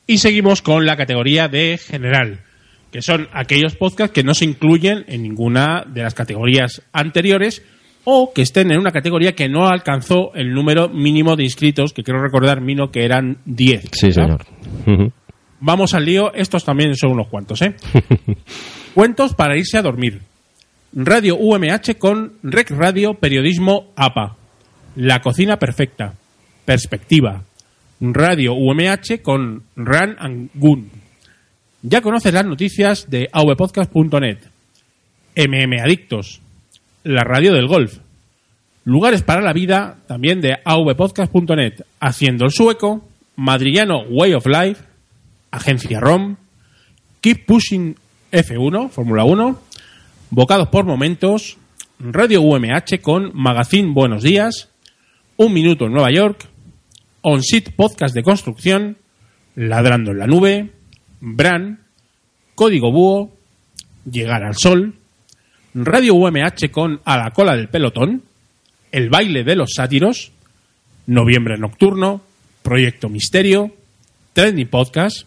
Y 0.08 0.20
seguimos 0.20 0.62
con 0.62 0.86
la 0.86 0.96
categoría 0.96 1.50
de 1.50 1.78
general, 1.78 2.40
que 2.92 3.02
son 3.02 3.28
aquellos 3.34 3.76
podcasts 3.76 4.14
que 4.14 4.24
no 4.24 4.34
se 4.34 4.46
incluyen 4.46 5.04
en 5.08 5.22
ninguna 5.22 5.84
de 5.86 6.02
las 6.02 6.14
categorías 6.14 6.82
anteriores 6.94 7.62
o 8.06 8.32
que 8.34 8.42
estén 8.42 8.72
en 8.72 8.80
una 8.80 8.92
categoría 8.92 9.36
que 9.36 9.50
no 9.50 9.68
alcanzó 9.68 10.34
el 10.34 10.54
número 10.54 10.88
mínimo 10.88 11.36
de 11.36 11.44
inscritos, 11.44 11.92
que 11.92 12.04
quiero 12.04 12.22
recordar, 12.22 12.62
Mino, 12.62 12.90
que 12.90 13.04
eran 13.04 13.40
10. 13.44 13.90
Sí, 13.92 14.14
señor. 14.14 14.46
Vamos 15.60 15.94
al 15.94 16.06
lío, 16.06 16.34
estos 16.34 16.64
también 16.64 16.96
son 16.96 17.12
unos 17.12 17.28
cuantos, 17.28 17.62
¿eh? 17.62 17.76
Cuentos 18.94 19.34
para 19.34 19.58
irse 19.58 19.78
a 19.78 19.82
dormir. 19.82 20.22
Radio 20.94 21.36
UMH 21.36 21.98
con 22.00 22.36
Rec 22.44 22.72
Radio 22.72 23.16
Periodismo 23.16 23.92
APA. 23.98 24.38
La 24.96 25.20
cocina 25.20 25.60
perfecta. 25.60 26.14
Perspectiva. 26.64 27.44
Radio 28.00 28.54
UMH 28.54 29.22
con 29.22 29.64
Ran 29.76 30.16
and 30.20 30.50
Gun. 30.54 30.90
Ya 31.82 32.02
conoces 32.02 32.34
las 32.34 32.46
noticias 32.46 33.10
de 33.10 33.30
avpodcast.net. 33.32 34.38
MM 35.36 35.82
Adictos. 35.82 36.42
La 37.04 37.24
radio 37.24 37.54
del 37.54 37.68
golf. 37.68 38.00
Lugares 38.84 39.22
para 39.22 39.42
la 39.42 39.54
vida, 39.54 39.98
también 40.08 40.42
de 40.42 40.58
avpodcast.net. 40.64 41.84
Haciendo 42.00 42.46
el 42.46 42.52
sueco. 42.52 43.08
Madrillano 43.36 44.02
Way 44.10 44.34
of 44.34 44.46
Life. 44.48 44.88
Agencia 45.52 46.00
ROM, 46.00 46.36
Keep 47.22 47.46
Pushing 47.46 47.96
F1, 48.32 48.90
Fórmula 48.90 49.24
1, 49.24 49.60
Bocados 50.30 50.68
por 50.68 50.86
Momentos, 50.86 51.58
Radio 52.00 52.42
UMH 52.42 53.02
con 53.02 53.32
Magazine 53.34 53.92
Buenos 53.94 54.24
Días, 54.24 54.70
Un 55.38 55.54
Minuto 55.54 55.86
en 55.86 55.94
Nueva 55.94 56.12
York, 56.12 56.48
On 57.30 57.44
Sit 57.44 57.72
Podcast 57.72 58.16
de 58.16 58.24
Construcción, 58.24 58.96
Ladrando 59.54 60.12
en 60.12 60.18
la 60.18 60.28
Nube, 60.28 60.72
Bran, 61.20 61.82
Código 62.56 62.90
Búho, 62.90 63.36
Llegar 64.10 64.46
al 64.46 64.56
Sol, 64.56 64.94
Radio 65.74 66.16
UMH 66.16 66.72
con 66.72 67.02
A 67.04 67.18
la 67.18 67.32
Cola 67.32 67.58
del 67.58 67.68
Pelotón, 67.68 68.24
El 68.94 69.10
Baile 69.10 69.44
de 69.44 69.58
los 69.58 69.74
Sátiros, 69.76 70.32
Noviembre 71.06 71.58
Nocturno, 71.58 72.22
Proyecto 72.62 73.10
Misterio, 73.10 73.76
Trending 74.32 74.70
Podcast, 74.70 75.24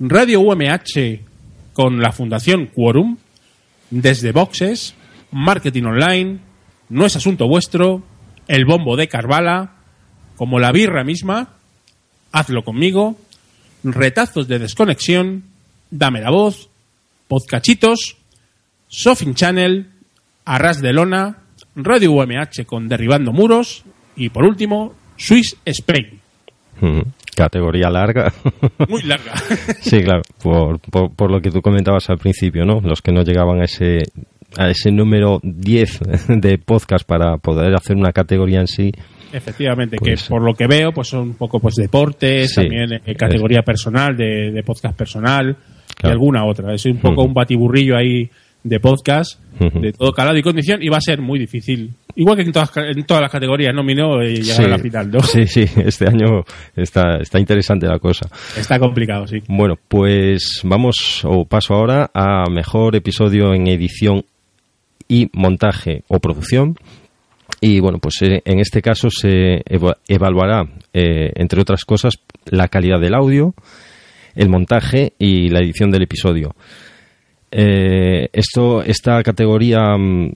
Radio 0.00 0.40
UMH 0.40 1.20
con 1.74 2.00
la 2.00 2.10
Fundación 2.10 2.66
Quorum, 2.66 3.18
Desde 3.90 4.32
Boxes, 4.32 4.96
Marketing 5.30 5.84
Online, 5.84 6.40
No 6.88 7.06
es 7.06 7.14
Asunto 7.14 7.46
Vuestro, 7.46 8.02
El 8.48 8.64
Bombo 8.64 8.96
de 8.96 9.06
Carvala, 9.06 9.76
como 10.40 10.58
la 10.58 10.72
birra 10.72 11.04
misma, 11.04 11.50
Hazlo 12.32 12.64
conmigo, 12.64 13.18
Retazos 13.84 14.48
de 14.48 14.58
Desconexión, 14.58 15.42
Dame 15.90 16.22
la 16.22 16.30
Voz, 16.30 16.70
Podcachitos, 17.28 18.16
Sofin 18.88 19.34
Channel, 19.34 19.90
Arras 20.46 20.80
de 20.80 20.94
Lona, 20.94 21.40
Radio 21.76 22.12
UMH 22.12 22.64
con 22.64 22.88
Derribando 22.88 23.32
Muros 23.34 23.84
y 24.16 24.30
por 24.30 24.44
último, 24.44 24.94
Swiss 25.18 25.58
Spain. 25.66 26.18
Categoría 27.36 27.90
larga. 27.90 28.32
Muy 28.88 29.02
larga. 29.02 29.34
sí, 29.82 30.00
claro, 30.00 30.22
por, 30.42 30.80
por, 30.80 31.14
por 31.14 31.30
lo 31.30 31.42
que 31.42 31.50
tú 31.50 31.60
comentabas 31.60 32.08
al 32.08 32.16
principio, 32.16 32.64
¿no? 32.64 32.80
Los 32.80 33.02
que 33.02 33.12
no 33.12 33.24
llegaban 33.24 33.60
a 33.60 33.64
ese, 33.64 33.98
a 34.56 34.70
ese 34.70 34.90
número 34.90 35.38
10 35.42 36.00
de 36.28 36.56
podcast 36.56 37.06
para 37.06 37.36
poder 37.36 37.74
hacer 37.74 37.94
una 37.94 38.12
categoría 38.12 38.60
en 38.60 38.68
sí. 38.68 38.90
Efectivamente, 39.32 39.96
Pues- 39.98 40.22
que 40.24 40.28
por 40.28 40.42
lo 40.42 40.54
que 40.54 40.66
veo, 40.66 40.92
pues 40.92 41.08
son 41.08 41.20
un 41.20 41.34
poco 41.34 41.60
pues 41.60 41.74
deportes, 41.76 42.50
Sí. 42.54 42.62
también 42.62 42.92
eh, 43.04 43.14
categoría 43.14 43.62
personal, 43.62 44.16
de, 44.16 44.50
de 44.52 44.62
podcast 44.62 44.96
personal 44.96 45.56
y 45.90 45.94
Claro. 45.94 46.12
alguna 46.14 46.44
otra. 46.46 46.74
Es 46.74 46.84
un 46.86 46.98
poco 46.98 47.22
un 47.24 47.34
batiburrillo 47.34 47.96
ahí 47.96 48.28
de 48.62 48.78
podcast 48.80 49.40
de 49.58 49.92
todo 49.92 50.12
calado 50.12 50.36
y 50.36 50.42
condición 50.42 50.82
y 50.82 50.88
va 50.88 50.98
a 50.98 51.00
ser 51.02 51.20
muy 51.20 51.38
difícil. 51.38 51.90
Igual 52.16 52.36
que 52.36 52.42
en 52.42 52.52
todas, 52.52 52.70
en 52.76 53.04
todas 53.04 53.22
las 53.22 53.30
categorías, 53.32 53.74
no 53.74 53.82
Mino 53.82 54.20
eh, 54.20 54.34
llegar 54.36 54.66
a 54.66 54.68
la 54.68 54.78
final, 54.78 55.10
¿no? 55.10 55.20
sí, 55.20 55.46
sí, 55.46 55.64
este 55.84 56.06
año 56.06 56.42
está, 56.76 57.16
está 57.20 57.38
interesante 57.38 57.86
la 57.86 57.98
cosa. 57.98 58.28
Está 58.58 58.78
complicado, 58.78 59.26
sí. 59.26 59.42
Bueno, 59.48 59.76
pues 59.88 60.60
vamos 60.64 61.22
o 61.24 61.44
paso 61.46 61.74
ahora 61.74 62.10
a 62.14 62.44
mejor 62.50 62.96
episodio 62.96 63.54
en 63.54 63.66
edición 63.68 64.24
y 65.08 65.28
montaje 65.34 66.04
o 66.08 66.18
producción. 66.20 66.76
Y 67.60 67.80
bueno, 67.80 67.98
pues 67.98 68.22
eh, 68.22 68.40
en 68.44 68.58
este 68.58 68.80
caso 68.80 69.08
se 69.10 69.62
eva- 69.66 69.98
evaluará, 70.08 70.64
eh, 70.94 71.30
entre 71.34 71.60
otras 71.60 71.84
cosas, 71.84 72.14
la 72.46 72.68
calidad 72.68 73.00
del 73.00 73.14
audio, 73.14 73.54
el 74.34 74.48
montaje 74.48 75.12
y 75.18 75.48
la 75.50 75.60
edición 75.60 75.90
del 75.90 76.02
episodio. 76.02 76.54
Eh, 77.50 78.28
esto, 78.32 78.82
esta 78.82 79.22
categoría, 79.22 79.80
mm, 79.98 80.32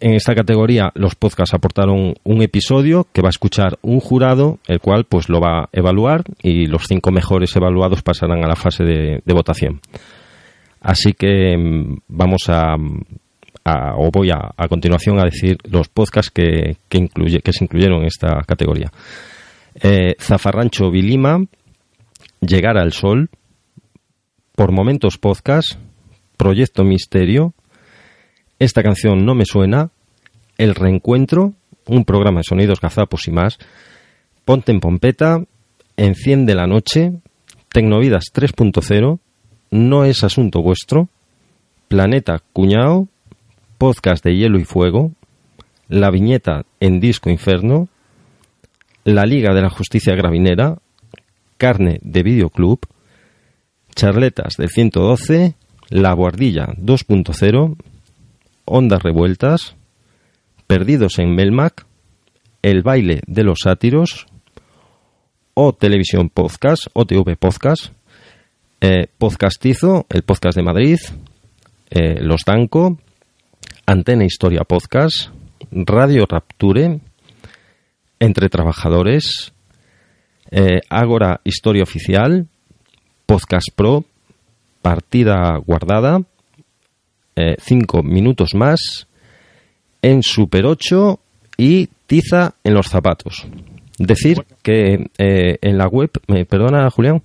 en 0.00 0.14
esta 0.14 0.34
categoría, 0.34 0.90
los 0.94 1.16
podcasts 1.16 1.54
aportaron 1.54 2.14
un 2.22 2.42
episodio 2.42 3.06
que 3.12 3.20
va 3.20 3.28
a 3.28 3.30
escuchar 3.30 3.78
un 3.82 3.98
jurado, 3.98 4.58
el 4.68 4.78
cual 4.78 5.04
pues 5.04 5.28
lo 5.28 5.40
va 5.40 5.64
a 5.64 5.68
evaluar 5.72 6.22
y 6.42 6.66
los 6.66 6.86
cinco 6.86 7.10
mejores 7.10 7.54
evaluados 7.56 8.02
pasarán 8.02 8.44
a 8.44 8.48
la 8.48 8.54
fase 8.56 8.84
de, 8.84 9.20
votación. 9.34 9.80
Así 10.80 11.12
que 11.12 11.56
mm, 11.58 11.96
vamos 12.06 12.42
a, 12.48 12.76
o 13.96 14.10
voy 14.10 14.30
a, 14.30 14.52
a 14.56 14.68
continuación 14.68 15.18
a 15.18 15.24
decir 15.24 15.58
los 15.70 15.88
podcasts 15.88 16.30
que, 16.30 16.76
que, 16.88 16.98
incluye, 16.98 17.40
que 17.40 17.52
se 17.52 17.64
incluyeron 17.64 18.00
en 18.00 18.06
esta 18.06 18.42
categoría. 18.46 18.90
Eh, 19.80 20.16
Zafarrancho 20.20 20.90
Vilima, 20.90 21.44
Llegar 22.40 22.78
al 22.78 22.92
Sol, 22.92 23.30
Por 24.54 24.72
Momentos 24.72 25.18
Podcast, 25.18 25.74
Proyecto 26.36 26.84
Misterio, 26.84 27.54
Esta 28.58 28.82
canción 28.82 29.24
no 29.24 29.34
me 29.34 29.44
suena, 29.44 29.90
El 30.56 30.74
Reencuentro, 30.74 31.54
un 31.86 32.04
programa 32.04 32.40
de 32.40 32.44
sonidos 32.44 32.80
gazapos 32.80 33.28
y 33.28 33.30
más, 33.30 33.58
Ponte 34.44 34.72
en 34.72 34.80
Pompeta, 34.80 35.44
Enciende 35.96 36.54
la 36.54 36.66
Noche, 36.66 37.12
Tecnovidas 37.70 38.26
3.0, 38.32 39.18
No 39.70 40.04
es 40.04 40.24
Asunto 40.24 40.62
Vuestro, 40.62 41.08
Planeta 41.88 42.42
Cuñao, 42.52 43.08
Podcast 43.78 44.24
de 44.24 44.36
Hielo 44.36 44.58
y 44.58 44.64
Fuego, 44.64 45.12
La 45.88 46.10
Viñeta 46.10 46.66
en 46.80 46.98
Disco 46.98 47.30
Inferno, 47.30 47.88
La 49.04 49.24
Liga 49.24 49.54
de 49.54 49.62
la 49.62 49.70
Justicia 49.70 50.16
Gravinera, 50.16 50.78
Carne 51.56 52.00
de 52.02 52.22
Videoclub, 52.24 52.80
Charletas 53.94 54.54
del 54.58 54.68
112, 54.68 55.54
La 55.90 56.12
Guardilla 56.12 56.66
2.0, 56.76 57.76
Ondas 58.64 59.02
Revueltas, 59.02 59.76
Perdidos 60.66 61.18
en 61.20 61.34
Melmac, 61.34 61.86
El 62.62 62.82
Baile 62.82 63.22
de 63.26 63.44
los 63.44 63.60
Sátiros, 63.62 64.26
O 65.54 65.72
Televisión 65.72 66.30
Podcast, 66.30 66.88
OTV 66.92 67.36
Podcast, 67.36 67.92
eh, 68.80 69.06
Podcastizo, 69.18 70.06
el 70.10 70.22
podcast 70.22 70.56
de 70.56 70.62
Madrid, 70.62 70.98
eh, 71.90 72.20
Los 72.20 72.42
Danco, 72.44 72.98
Antena 73.88 74.26
Historia 74.26 74.64
Podcast, 74.64 75.30
Radio 75.70 76.26
Rapture, 76.28 77.00
Entre 78.20 78.50
Trabajadores, 78.50 79.54
eh, 80.50 80.80
Ágora 80.90 81.40
Historia 81.42 81.84
Oficial, 81.84 82.48
Podcast 83.24 83.68
Pro, 83.74 84.04
Partida 84.82 85.56
Guardada, 85.64 86.20
eh, 87.34 87.56
Cinco 87.60 88.02
Minutos 88.02 88.54
Más, 88.54 89.08
en 90.02 90.22
Super 90.22 90.66
8 90.66 91.18
y 91.56 91.88
Tiza 92.06 92.56
en 92.64 92.74
los 92.74 92.88
Zapatos. 92.88 93.46
Decir 93.98 94.44
que 94.62 95.06
eh, 95.16 95.56
en 95.62 95.78
la 95.78 95.88
web, 95.88 96.10
¿me 96.26 96.44
perdona 96.44 96.90
Julián? 96.90 97.22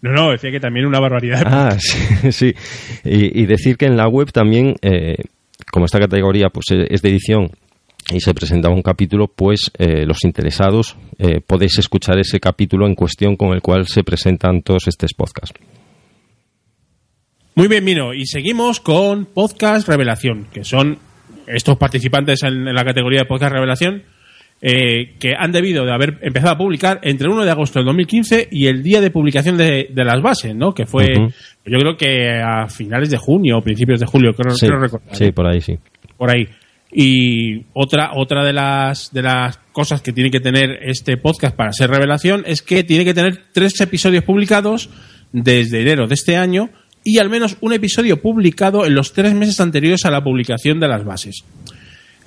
No, 0.00 0.12
no, 0.12 0.30
decía 0.30 0.50
que 0.50 0.60
también 0.60 0.86
una 0.86 1.00
barbaridad. 1.00 1.42
Ah, 1.44 1.76
sí, 1.78 2.32
sí. 2.32 2.54
Y, 3.04 3.42
y 3.42 3.44
decir 3.44 3.76
que 3.76 3.84
en 3.84 3.98
la 3.98 4.08
web 4.08 4.32
también, 4.32 4.76
eh, 4.80 5.16
como 5.74 5.86
esta 5.86 5.98
categoría 5.98 6.50
pues 6.50 6.66
eh, 6.70 6.86
es 6.88 7.02
de 7.02 7.08
edición 7.08 7.50
y 8.12 8.20
se 8.20 8.32
presentaba 8.32 8.72
un 8.72 8.82
capítulo, 8.82 9.26
pues 9.26 9.72
eh, 9.76 10.06
los 10.06 10.22
interesados 10.22 10.96
eh, 11.18 11.40
podéis 11.44 11.76
escuchar 11.80 12.16
ese 12.20 12.38
capítulo 12.38 12.86
en 12.86 12.94
cuestión 12.94 13.34
con 13.34 13.52
el 13.54 13.60
cual 13.60 13.88
se 13.88 14.04
presentan 14.04 14.62
todos 14.62 14.86
estos 14.86 15.14
podcasts. 15.14 15.58
Muy 17.56 17.66
bien, 17.66 17.82
Mino. 17.82 18.14
Y 18.14 18.24
seguimos 18.26 18.78
con 18.78 19.26
Podcast 19.26 19.88
Revelación, 19.88 20.46
que 20.52 20.62
son 20.62 20.96
estos 21.48 21.76
participantes 21.76 22.44
en 22.44 22.72
la 22.72 22.84
categoría 22.84 23.22
de 23.22 23.26
Podcast 23.26 23.54
Revelación 23.54 24.04
eh, 24.66 25.16
que 25.20 25.34
han 25.38 25.52
debido 25.52 25.84
de 25.84 25.92
haber 25.92 26.18
empezado 26.22 26.54
a 26.54 26.56
publicar 26.56 26.98
entre 27.02 27.26
el 27.26 27.34
1 27.34 27.44
de 27.44 27.50
agosto 27.50 27.78
del 27.80 27.84
2015 27.86 28.48
y 28.50 28.66
el 28.66 28.82
día 28.82 29.02
de 29.02 29.10
publicación 29.10 29.58
de, 29.58 29.88
de 29.92 30.04
las 30.04 30.22
bases, 30.22 30.56
¿no? 30.56 30.72
Que 30.72 30.86
fue, 30.86 31.06
yo 31.66 31.78
creo 31.78 31.96
que 31.98 32.40
a 32.40 32.66
finales 32.68 33.10
de 33.10 33.18
junio 33.18 33.58
o 33.58 33.60
principios 33.62 34.00
de 34.00 34.06
julio, 34.06 34.32
creo, 34.32 34.54
Sí, 34.54 34.66
creo 34.66 34.80
recordar. 34.80 35.14
sí, 35.14 35.32
por 35.32 35.46
ahí 35.46 35.60
sí. 35.60 35.78
por 36.16 36.30
ahí. 36.30 36.48
Y 36.96 37.64
otra, 37.74 38.12
otra 38.14 38.42
de 38.44 38.52
las 38.54 39.12
de 39.12 39.20
las 39.22 39.58
cosas 39.72 40.00
que 40.00 40.12
tiene 40.12 40.30
que 40.30 40.40
tener 40.40 40.78
este 40.82 41.16
podcast 41.18 41.54
para 41.56 41.72
ser 41.72 41.90
revelación 41.90 42.44
es 42.46 42.62
que 42.62 42.84
tiene 42.84 43.04
que 43.04 43.12
tener 43.12 43.42
tres 43.52 43.78
episodios 43.80 44.24
publicados 44.24 44.88
desde 45.32 45.82
enero 45.82 46.06
de 46.06 46.14
este 46.14 46.36
año 46.36 46.70
y 47.02 47.18
al 47.18 47.28
menos 47.28 47.58
un 47.60 47.72
episodio 47.74 48.22
publicado 48.22 48.86
en 48.86 48.94
los 48.94 49.12
tres 49.12 49.34
meses 49.34 49.60
anteriores 49.60 50.06
a 50.06 50.10
la 50.10 50.22
publicación 50.22 50.80
de 50.80 50.88
las 50.88 51.04
bases. 51.04 51.44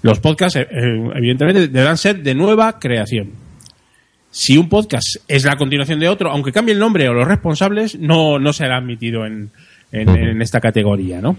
Los 0.02 0.20
podcasts, 0.20 0.58
eh, 0.60 0.68
eh, 0.70 1.10
evidentemente, 1.16 1.68
deberán 1.68 1.98
ser 1.98 2.22
de 2.22 2.36
nueva 2.36 2.80
creación. 2.80 3.32
Si 4.30 4.58
un 4.58 4.70
podcast 4.70 5.18
es 5.28 5.46
la 5.46 5.56
continuación 5.56 6.00
de 6.00 6.10
otro, 6.10 6.30
aunque 6.30 6.52
cambie 6.52 6.74
el 6.74 6.80
nombre 6.80 7.08
o 7.10 7.14
los 7.14 7.28
responsables, 7.28 7.98
no, 7.98 8.38
no 8.40 8.54
será 8.54 8.78
admitido 8.78 9.26
en, 9.26 9.50
en, 9.92 10.42
esta 10.42 10.60
categoría, 10.60 11.22
¿no? 11.22 11.36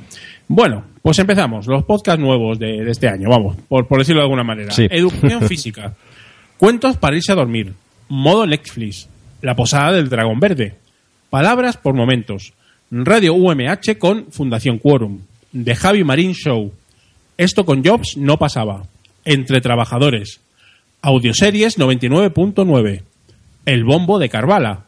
Bueno, 0.49 0.85
pues 1.03 1.19
empezamos. 1.19 1.67
Los 1.67 1.85
podcasts 1.85 2.21
nuevos 2.21 2.59
de, 2.59 2.85
de 2.85 2.91
este 2.91 3.09
año, 3.09 3.29
vamos, 3.29 3.57
por, 3.69 3.87
por 3.87 3.99
decirlo 3.99 4.21
de 4.21 4.25
alguna 4.25 4.43
manera. 4.43 4.73
Sí. 4.73 4.89
Educación 4.91 5.43
física. 5.49 5.95
Cuentos 6.57 6.97
para 6.97 7.17
irse 7.17 7.31
a 7.33 7.37
dormir. 7.37 7.75
Modo 8.09 8.47
Netflix. 8.47 9.09
La 9.43 9.55
posada 9.55 9.93
del 9.93 10.09
dragón 10.09 10.41
verde. 10.41 10.75
Palabras 11.31 11.77
por 11.77 11.95
momentos. 11.95 12.53
Radio 12.91 13.35
UMH 13.35 13.99
con 13.99 14.33
Fundación 14.33 14.79
Quorum. 14.79 15.21
The 15.53 15.77
Javi 15.77 16.03
Marín 16.03 16.33
Show. 16.33 16.73
Esto 17.39 17.65
con 17.65 17.85
Jobs 17.85 18.17
no 18.17 18.37
pasaba. 18.37 18.83
Entre 19.25 19.61
trabajadores. 19.61 20.41
Audioseries 21.03 21.79
99.9. 21.79 23.03
El 23.65 23.85
bombo 23.85 24.19
de 24.19 24.29
Carvala. 24.29 24.87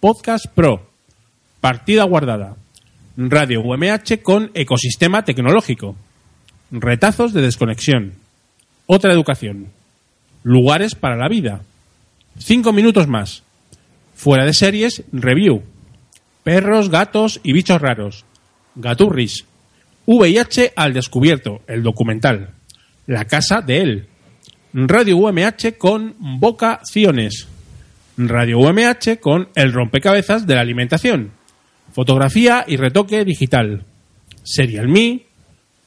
Podcast 0.00 0.46
Pro. 0.46 0.88
Partida 1.60 2.04
guardada. 2.04 2.56
Radio 3.18 3.60
UMH 3.60 4.22
con 4.22 4.50
ecosistema 4.54 5.26
tecnológico. 5.26 5.94
Retazos 6.70 7.34
de 7.34 7.42
desconexión. 7.42 8.14
Otra 8.86 9.12
educación. 9.12 9.68
Lugares 10.42 10.94
para 10.94 11.16
la 11.16 11.28
vida. 11.28 11.60
Cinco 12.38 12.72
minutos 12.72 13.06
más. 13.06 13.42
Fuera 14.14 14.46
de 14.46 14.54
series, 14.54 15.02
review. 15.12 15.62
Perros, 16.42 16.88
gatos 16.88 17.38
y 17.42 17.52
bichos 17.52 17.82
raros. 17.82 18.24
Gaturris. 18.76 19.44
VIH 20.06 20.72
al 20.74 20.92
descubierto, 20.92 21.62
el 21.66 21.82
documental. 21.82 22.50
La 23.06 23.24
casa 23.24 23.60
de 23.60 23.80
él. 23.80 24.06
Radio 24.72 25.16
UMH 25.16 25.76
con 25.78 26.14
vocaciones. 26.18 27.46
Radio 28.16 28.58
UMH 28.58 29.18
con 29.20 29.48
el 29.54 29.72
rompecabezas 29.72 30.46
de 30.46 30.54
la 30.54 30.60
alimentación. 30.60 31.32
Fotografía 31.92 32.64
y 32.66 32.76
retoque 32.76 33.24
digital. 33.24 33.84
Serial 34.42 34.88
Me. 34.88 35.22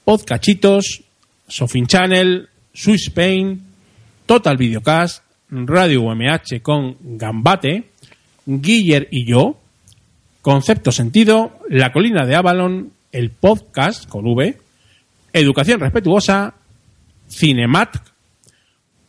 Podcachitos. 0.04 1.04
Sofin 1.48 1.88
Channel. 1.88 2.50
Swiss 2.74 3.08
Spain. 3.08 3.62
Total 4.26 4.58
Videocast. 4.58 5.24
Radio 5.50 6.02
UMH 6.04 6.62
con 6.62 6.98
Gambate. 7.02 7.90
Guiller 8.46 9.08
y 9.12 9.26
yo. 9.26 9.60
Concepto 10.46 10.92
Sentido, 10.92 11.58
La 11.70 11.92
Colina 11.92 12.24
de 12.28 12.36
Avalon, 12.36 12.92
el 13.16 13.30
podcast 13.30 14.10
con 14.10 14.28
V, 14.28 14.58
Educación 15.32 15.80
Respetuosa, 15.80 16.54
Cinemat, 17.30 17.96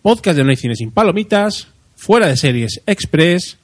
Podcast 0.01 0.37
de 0.37 0.45
No 0.45 0.51
hay 0.51 0.57
cine 0.57 0.77
sin 0.77 0.93
palomitas, 0.93 1.67
Fuera 1.97 2.29
de 2.29 2.37
Series 2.37 2.83
Express, 2.87 3.59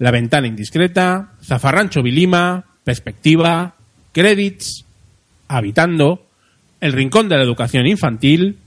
La 0.00 0.10
Ventana 0.10 0.48
Indiscreta, 0.48 1.34
Zafarrancho 1.40 2.02
Vilima, 2.02 2.64
Perspectiva, 2.82 3.76
Credits, 4.10 4.84
Habitando, 5.46 6.26
El 6.80 6.92
Rincón 6.92 7.28
de 7.28 7.36
la 7.36 7.44
Educación 7.44 7.86
Infantil, 7.86 8.58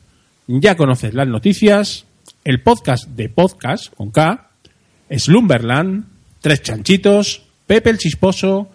Ya 0.47 0.77
conoces 0.77 1.13
las 1.13 1.27
noticias, 1.27 2.05
el 2.45 2.61
podcast 2.61 3.05
de 3.09 3.27
podcast 3.27 3.93
con 3.93 4.11
K, 4.11 4.49
Slumberland, 5.09 6.05
Tres 6.39 6.61
Chanchitos, 6.61 7.43
Pepe 7.65 7.89
el 7.89 7.97
Chisposo, 7.97 8.69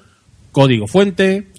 Código 0.50 0.86
Fuente, 0.86 1.51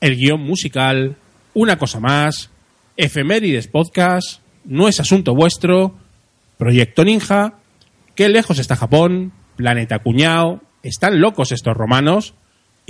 el 0.00 0.16
guion 0.16 0.40
musical, 0.40 1.16
Una 1.54 1.76
cosa 1.78 2.00
más, 2.00 2.50
Efemérides 2.96 3.68
Podcast, 3.68 4.40
No 4.64 4.88
es 4.88 5.00
asunto 5.00 5.34
vuestro, 5.34 5.96
Proyecto 6.58 7.04
Ninja, 7.04 7.54
Qué 8.14 8.28
lejos 8.28 8.58
está 8.58 8.76
Japón, 8.76 9.32
Planeta 9.56 9.98
Cuñao, 9.98 10.62
Están 10.82 11.20
locos 11.20 11.52
estos 11.52 11.76
romanos, 11.76 12.34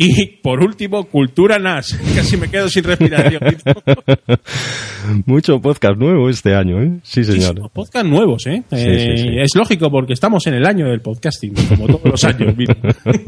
y 0.03 0.27
por 0.43 0.65
último, 0.65 1.05
Cultura 1.05 1.59
NAS. 1.59 1.93
Casi 2.15 2.39
me 2.39 2.49
quedo 2.51 2.69
sin 2.71 2.85
respiración. 2.85 3.41
Mucho 5.27 5.61
podcast 5.61 5.99
nuevo 5.99 6.31
este 6.31 6.55
año, 6.55 6.83
¿eh? 6.83 7.01
Sí, 7.03 7.23
señor. 7.23 7.71
Podcast 7.71 8.07
nuevos, 8.07 8.47
¿eh? 8.47 8.63
Sí, 8.71 8.77
Eh, 8.77 9.15
sí, 9.17 9.23
sí. 9.25 9.29
Es 9.39 9.51
lógico 9.55 9.91
porque 9.91 10.15
estamos 10.15 10.47
en 10.47 10.55
el 10.55 10.65
año 10.67 10.87
del 10.87 11.03
podcasting, 11.03 11.53
como 11.69 11.87
todos 11.87 12.05
los 12.05 12.25
años. 12.25 12.57
mira. 12.57 12.75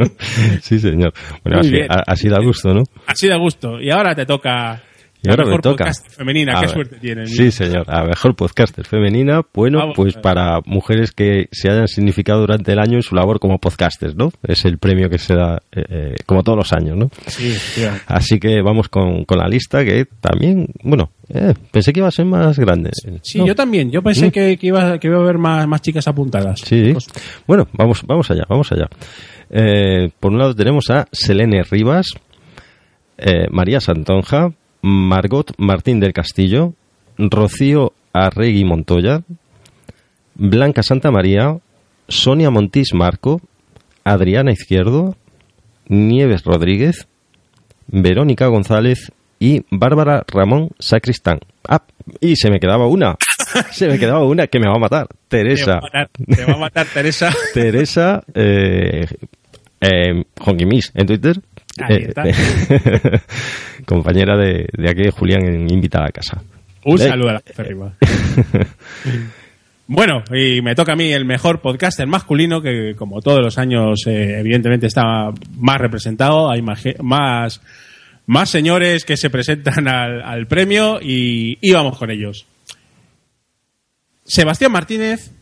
sí, 0.62 0.78
señor. 0.78 1.12
Bueno, 1.44 1.60
así, 1.60 1.74
así 2.06 2.28
da 2.30 2.40
gusto, 2.40 2.72
¿no? 2.72 2.84
Así 3.06 3.28
da 3.28 3.36
gusto. 3.36 3.78
Y 3.78 3.90
ahora 3.90 4.14
te 4.14 4.24
toca. 4.24 4.82
Y 5.24 5.30
ahora 5.30 5.44
la 5.44 5.50
me 5.50 5.56
mejor 5.56 5.62
toca. 5.62 5.92
femenina. 6.10 6.52
A 6.52 6.60
Qué 6.60 6.66
ver. 6.66 6.70
suerte 6.74 6.96
tienes. 7.00 7.30
Sí, 7.36 7.50
señor. 7.52 7.84
A 7.88 8.04
mejor 8.04 8.34
podcaster 8.34 8.84
femenina. 8.86 9.42
Bueno, 9.54 9.78
Vamos 9.78 9.94
pues 9.96 10.14
para 10.16 10.60
mujeres 10.66 11.12
que 11.12 11.46
se 11.52 11.70
hayan 11.70 11.86
significado 11.86 12.40
durante 12.40 12.72
el 12.72 12.78
año 12.80 12.96
en 12.96 13.02
su 13.02 13.14
labor 13.14 13.38
como 13.38 13.58
podcasters, 13.58 14.16
¿no? 14.16 14.32
Es 14.42 14.64
el 14.64 14.78
premio 14.78 15.08
que 15.08 15.18
se 15.18 15.34
da 15.34 15.62
eh, 15.70 15.84
eh, 15.88 16.14
como 16.26 16.42
todos 16.42 16.58
los 16.58 16.72
años, 16.72 16.96
¿no? 16.96 17.08
Sí, 17.28 17.54
tío. 17.76 17.90
Así 18.08 18.40
que 18.40 18.60
vamos 18.62 18.88
con, 18.88 19.24
con 19.24 19.38
la 19.38 19.46
lista 19.46 19.84
que 19.84 20.06
también, 20.20 20.66
bueno, 20.82 21.12
eh, 21.28 21.54
pensé 21.70 21.92
que 21.92 22.00
iba 22.00 22.08
a 22.08 22.12
ser 22.12 22.26
más 22.26 22.58
grande. 22.58 22.90
Sí, 23.22 23.38
No. 23.38 23.46
yo 23.46 23.54
también. 23.54 23.90
Yo 23.92 24.02
pensé 24.02 24.26
Mm. 24.26 24.30
que, 24.32 24.56
que 24.58 24.66
iba, 24.66 24.98
que 24.98 25.06
iba 25.06 25.18
a 25.18 25.20
haber 25.22 25.38
más, 25.38 25.68
más 25.68 25.80
chicas 25.82 26.08
apuntadas. 26.08 26.60
Sí. 26.64 26.90
Pues, 26.92 27.06
Bueno, 27.46 27.68
vamos, 27.74 28.02
vamos 28.06 28.28
allá, 28.30 28.42
vamos 28.48 28.72
allá. 28.72 28.88
Eh, 29.50 30.10
por 30.18 30.32
un 30.32 30.38
lado 30.38 30.54
tenemos 30.54 30.90
a 30.90 31.06
Selene 31.12 31.62
Rivas, 31.62 32.06
eh, 33.18 33.46
María 33.50 33.80
Santonja, 33.80 34.50
Margot 34.82 35.52
Martín 35.58 36.00
del 36.00 36.12
Castillo, 36.12 36.74
Rocío 37.18 37.92
Arregui 38.12 38.64
Montoya, 38.64 39.22
Blanca 40.34 40.82
Santa 40.82 41.10
María, 41.10 41.56
Sonia 42.08 42.50
Montís 42.50 42.92
Marco, 42.94 43.40
Adriana 44.04 44.52
Izquierdo, 44.52 45.16
Nieves 45.88 46.44
Rodríguez, 46.44 47.06
Verónica 47.86 48.46
González 48.46 49.12
y 49.38 49.62
Bárbara 49.70 50.24
Ramón 50.26 50.70
Sacristán. 50.78 51.40
Ah, 51.68 51.82
y 52.20 52.36
se 52.36 52.50
me 52.50 52.58
quedaba 52.58 52.86
una. 52.86 53.16
Se 53.70 53.86
me 53.86 53.98
quedaba 53.98 54.24
una 54.24 54.46
que 54.46 54.58
me 54.58 54.66
va 54.66 54.76
a 54.76 54.78
matar. 54.78 55.06
te, 55.28 55.38
Teresa. 55.38 55.78
te 56.26 56.44
va 56.46 56.54
a 56.54 56.58
matar, 56.58 56.86
Teresa. 56.86 57.30
Teresa 57.54 58.22
eh, 58.34 59.06
eh, 59.80 60.24
Jonquimis 60.40 60.90
en 60.94 61.06
Twitter. 61.06 61.40
Ahí 61.78 61.96
Eh, 61.96 62.06
está. 62.08 62.24
compañera 63.86 64.36
de, 64.36 64.68
de 64.72 64.90
aquí 64.90 65.02
de 65.02 65.10
Julián 65.10 65.44
en 65.44 65.72
Invitada 65.72 66.06
a 66.06 66.12
Casa. 66.12 66.42
Un 66.84 66.98
saludo 66.98 67.30
a 67.30 67.32
la. 67.34 67.42
Bueno, 69.94 70.22
y 70.32 70.62
me 70.62 70.74
toca 70.74 70.92
a 70.92 70.96
mí 70.96 71.12
el 71.12 71.26
mejor 71.26 71.60
podcaster 71.60 72.06
masculino, 72.06 72.62
que 72.62 72.94
como 72.96 73.20
todos 73.20 73.40
los 73.40 73.58
años, 73.58 74.06
eh, 74.06 74.38
evidentemente 74.38 74.86
está 74.86 75.30
más 75.58 75.78
representado. 75.78 76.50
Hay 76.50 76.62
más, 76.62 76.82
más, 77.02 77.60
más 78.24 78.48
señores 78.48 79.04
que 79.04 79.18
se 79.18 79.28
presentan 79.28 79.88
al, 79.88 80.22
al 80.22 80.46
premio 80.46 80.98
y, 81.02 81.58
y 81.60 81.72
vamos 81.72 81.98
con 81.98 82.10
ellos. 82.10 82.46
Sebastián 84.24 84.72
Martínez, 84.72 85.32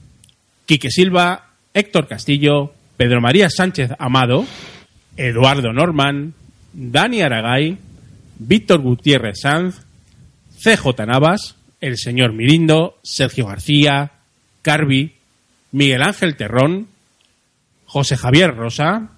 Quique 0.67 0.91
Silva, 0.91 1.51
Héctor 1.73 2.09
Castillo, 2.09 2.73
Pedro 2.97 3.21
María 3.21 3.51
Sánchez 3.51 3.93
Amado, 3.99 4.47
Eduardo 5.17 5.73
Norman, 5.73 6.35
Dani 6.73 7.23
Aragay, 7.23 7.77
Víctor 8.43 8.81
Gutiérrez 8.81 9.41
Sanz, 9.43 9.83
CJ 10.63 11.07
Navas, 11.07 11.57
el 11.83 11.99
señor 11.99 12.33
Mirindo, 12.33 12.99
Sergio 13.03 13.47
García, 13.47 14.13
Carvi, 14.63 15.17
Miguel 15.73 16.03
Ángel 16.03 16.37
Terrón, 16.37 16.89
José 17.85 18.17
Javier 18.17 18.57
Rosa, 18.57 19.11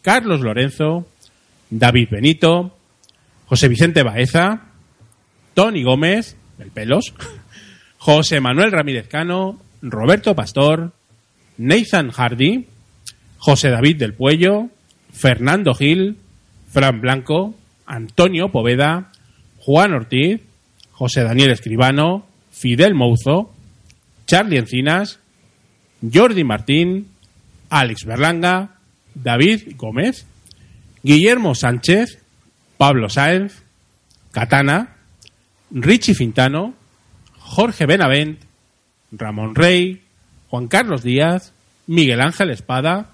Carlos 0.00 0.40
Lorenzo, 0.40 1.06
David 1.68 2.08
Benito, 2.10 2.74
José 3.46 3.68
Vicente 3.68 4.02
Baeza, 4.02 4.62
Tony 5.52 5.82
Gómez, 5.82 6.36
el 6.58 6.70
pelos, 6.70 7.12
José 7.98 8.40
Manuel 8.40 8.72
Ramírez 8.72 9.06
Cano, 9.06 9.60
Roberto 9.82 10.34
Pastor, 10.34 10.92
Nathan 11.58 12.10
Hardy, 12.10 12.68
José 13.36 13.68
David 13.68 13.98
del 13.98 14.14
Puello, 14.14 14.70
Fernando 15.12 15.74
Gil, 15.74 16.16
Fran 16.70 17.02
Blanco, 17.02 17.54
Antonio 17.86 18.50
Poveda, 18.50 19.12
Juan 19.58 19.94
Ortiz, 19.94 20.40
José 20.92 21.22
Daniel 21.22 21.50
Escribano, 21.50 22.26
Fidel 22.50 22.94
Mouzo, 22.94 23.52
Charlie 24.26 24.58
Encinas, 24.58 25.20
Jordi 26.02 26.44
Martín, 26.44 27.08
Alex 27.70 28.04
Berlanga, 28.04 28.76
David 29.14 29.76
Gómez, 29.76 30.26
Guillermo 31.02 31.54
Sánchez, 31.54 32.18
Pablo 32.76 33.08
Sáenz, 33.08 33.62
Katana, 34.32 34.96
Richie 35.70 36.14
Fintano, 36.14 36.74
Jorge 37.38 37.86
Benavent, 37.86 38.40
Ramón 39.12 39.54
Rey, 39.54 40.02
Juan 40.48 40.68
Carlos 40.68 41.02
Díaz, 41.02 41.52
Miguel 41.86 42.20
Ángel 42.20 42.50
Espada, 42.50 43.10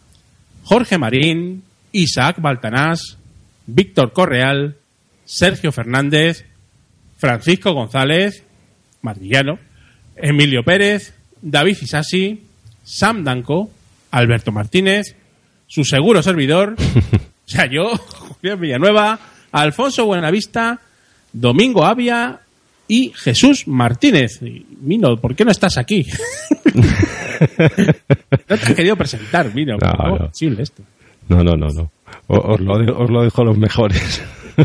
Jorge 0.64 0.98
Marín, 0.98 1.64
Isaac 1.92 2.40
Baltanás, 2.40 3.17
Víctor 3.68 4.12
Correal, 4.12 4.76
Sergio 5.26 5.72
Fernández, 5.72 6.46
Francisco 7.18 7.72
González, 7.74 8.42
Madrillano, 9.02 9.58
Emilio 10.16 10.64
Pérez, 10.64 11.12
David 11.42 11.76
Isasi, 11.82 12.42
Sam 12.82 13.24
Danco, 13.24 13.70
Alberto 14.10 14.52
Martínez, 14.52 15.14
su 15.66 15.84
seguro 15.84 16.22
servidor, 16.22 16.76
o 17.46 17.48
sea, 17.48 17.66
yo, 17.66 17.94
Julián 17.96 18.58
Villanueva, 18.58 19.20
Alfonso 19.52 20.06
Buenavista, 20.06 20.80
Domingo 21.32 21.84
Avia 21.84 22.40
y 22.88 23.12
Jesús 23.14 23.68
Martínez. 23.68 24.40
Mino, 24.80 25.20
¿por 25.20 25.36
qué 25.36 25.44
no 25.44 25.50
estás 25.50 25.76
aquí? 25.76 26.06
no 26.74 27.66
te 28.46 28.54
has 28.54 28.74
querido 28.74 28.96
presentar, 28.96 29.54
Mino. 29.54 29.76
No, 29.76 29.92
¿Cómo 29.92 30.08
no. 30.08 30.24
es 30.24 30.30
posible 30.30 30.62
esto? 30.62 30.82
No, 31.28 31.44
no, 31.44 31.54
no, 31.54 31.68
no. 31.68 31.90
Os 32.28 32.60
lo, 32.60 32.78
de- 32.78 32.92
os 32.92 33.10
lo 33.10 33.22
dejo 33.24 33.42
a 33.42 33.44
los 33.44 33.58
mejores. 33.58 34.22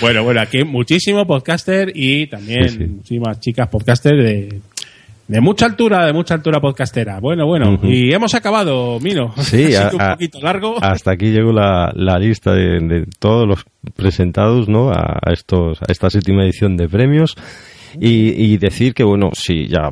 Bueno, 0.00 0.22
bueno, 0.24 0.40
aquí 0.40 0.62
muchísimo 0.64 1.26
podcaster 1.26 1.90
y 1.94 2.26
también 2.28 2.68
Sí, 2.68 2.78
sí. 2.78 2.84
muchísimas 2.84 3.40
chicas 3.40 3.68
podcaster 3.68 4.14
de, 4.16 4.60
de 5.26 5.40
mucha 5.40 5.66
altura, 5.66 6.06
de 6.06 6.12
mucha 6.12 6.34
altura 6.34 6.60
podcastera. 6.60 7.18
Bueno, 7.20 7.44
bueno, 7.46 7.78
y 7.82 8.12
hemos 8.12 8.34
acabado, 8.34 8.98
Mino. 9.00 9.34
Sí, 9.38 9.74
ha 9.74 9.86
a- 9.86 9.90
sido 9.90 10.04
un 10.04 10.12
poquito 10.12 10.40
largo. 10.40 10.76
Hasta 10.80 11.12
aquí 11.12 11.26
llegó 11.32 11.52
la, 11.52 11.92
la 11.94 12.18
lista 12.18 12.52
de, 12.54 12.78
de 12.80 13.04
todos 13.18 13.46
los 13.48 13.64
presentados 13.96 14.68
¿no? 14.68 14.90
a, 14.90 15.18
a 15.24 15.32
estos, 15.32 15.80
a 15.82 15.86
esta 15.90 16.08
séptima 16.10 16.44
edición 16.44 16.76
de 16.76 16.88
premios. 16.88 17.36
Y, 18.00 18.30
y 18.52 18.56
decir 18.58 18.94
que, 18.94 19.02
bueno, 19.02 19.30
sí, 19.32 19.66
ya 19.66 19.90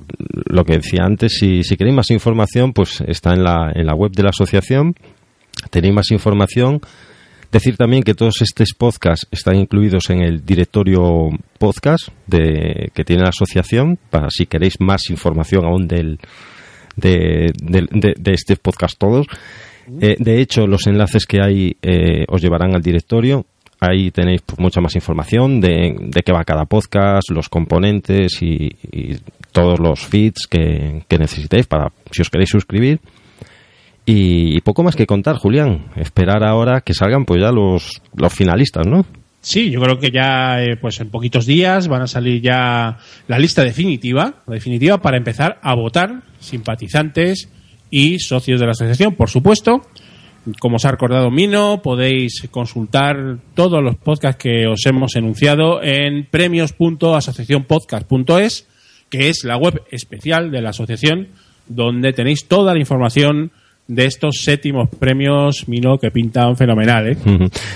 lo 0.48 0.64
que 0.64 0.74
decía 0.78 1.02
antes, 1.04 1.36
si, 1.40 1.64
si 1.64 1.76
queréis 1.76 1.96
más 1.96 2.10
información, 2.12 2.72
pues 2.72 3.00
está 3.06 3.34
en 3.34 3.42
la, 3.42 3.72
en 3.74 3.84
la 3.86 3.94
web 3.94 4.12
de 4.12 4.22
la 4.22 4.28
asociación. 4.30 4.94
Tenéis 5.70 5.94
más 5.94 6.10
información. 6.10 6.80
Decir 7.50 7.78
también 7.78 8.02
que 8.02 8.12
todos 8.14 8.42
estos 8.42 8.74
podcasts 8.76 9.26
están 9.30 9.56
incluidos 9.56 10.10
en 10.10 10.20
el 10.20 10.44
directorio 10.44 11.30
podcast 11.58 12.08
de, 12.26 12.90
que 12.92 13.04
tiene 13.04 13.22
la 13.22 13.30
asociación, 13.30 13.98
para 14.10 14.28
si 14.28 14.44
queréis 14.44 14.74
más 14.80 15.08
información 15.08 15.64
aún 15.64 15.88
del, 15.88 16.18
de, 16.96 17.50
de- 17.58 17.88
de- 17.90 18.14
de 18.18 18.32
este 18.32 18.56
podcast 18.56 18.98
todos. 18.98 19.26
Eh, 19.98 20.16
de 20.18 20.40
hecho, 20.42 20.66
los 20.66 20.86
enlaces 20.86 21.24
que 21.24 21.40
hay 21.42 21.74
eh, 21.80 22.26
os 22.28 22.42
llevarán 22.42 22.74
al 22.74 22.82
directorio. 22.82 23.46
Ahí 23.80 24.10
tenéis 24.10 24.42
pues, 24.44 24.58
mucha 24.58 24.82
más 24.82 24.94
información 24.96 25.58
de, 25.62 25.96
de 25.98 26.22
qué 26.22 26.32
va 26.32 26.44
cada 26.44 26.66
podcast, 26.66 27.30
los 27.30 27.48
componentes 27.48 28.42
y, 28.42 28.68
y 28.92 29.16
todos 29.52 29.78
los 29.78 30.00
feeds 30.00 30.46
que, 30.50 31.04
que 31.08 31.16
necesitéis 31.16 31.66
para 31.66 31.92
si 32.10 32.20
os 32.20 32.28
queréis 32.28 32.50
suscribir. 32.50 33.00
Y, 34.10 34.62
poco 34.62 34.82
más 34.82 34.96
que 34.96 35.04
contar, 35.04 35.36
Julián. 35.36 35.84
Esperar 35.94 36.42
ahora 36.42 36.80
que 36.80 36.94
salgan 36.94 37.26
pues 37.26 37.42
ya 37.42 37.52
los, 37.52 38.00
los 38.16 38.32
finalistas, 38.32 38.86
¿no? 38.86 39.04
Sí, 39.42 39.70
yo 39.70 39.82
creo 39.82 39.98
que 39.98 40.10
ya 40.10 40.62
eh, 40.62 40.78
pues 40.80 40.98
en 41.00 41.10
poquitos 41.10 41.44
días 41.44 41.88
van 41.88 42.00
a 42.00 42.06
salir 42.06 42.40
ya 42.40 42.96
la 43.26 43.38
lista 43.38 43.64
definitiva, 43.64 44.36
definitiva 44.46 45.02
para 45.02 45.18
empezar 45.18 45.58
a 45.60 45.74
votar 45.74 46.22
simpatizantes 46.40 47.50
y 47.90 48.18
socios 48.18 48.60
de 48.60 48.64
la 48.64 48.72
asociación, 48.72 49.14
por 49.14 49.28
supuesto. 49.28 49.82
Como 50.58 50.76
os 50.76 50.86
ha 50.86 50.90
recordado 50.90 51.30
Mino, 51.30 51.82
podéis 51.82 52.48
consultar 52.50 53.36
todos 53.54 53.82
los 53.82 53.96
podcasts 53.96 54.42
que 54.42 54.66
os 54.66 54.86
hemos 54.86 55.16
enunciado 55.16 55.82
en 55.82 56.24
premios.asociacionpodcast.es, 56.24 58.66
que 59.10 59.28
es 59.28 59.44
la 59.44 59.58
web 59.58 59.82
especial 59.90 60.50
de 60.50 60.62
la 60.62 60.70
asociación, 60.70 61.28
donde 61.66 62.14
tenéis 62.14 62.48
toda 62.48 62.72
la 62.72 62.80
información 62.80 63.52
de 63.88 64.04
estos 64.04 64.42
séptimos 64.42 64.88
premios 64.90 65.66
Mino 65.66 65.98
que 65.98 66.10
pintan 66.10 66.56
fenomenal. 66.56 67.08
¿eh? 67.08 67.16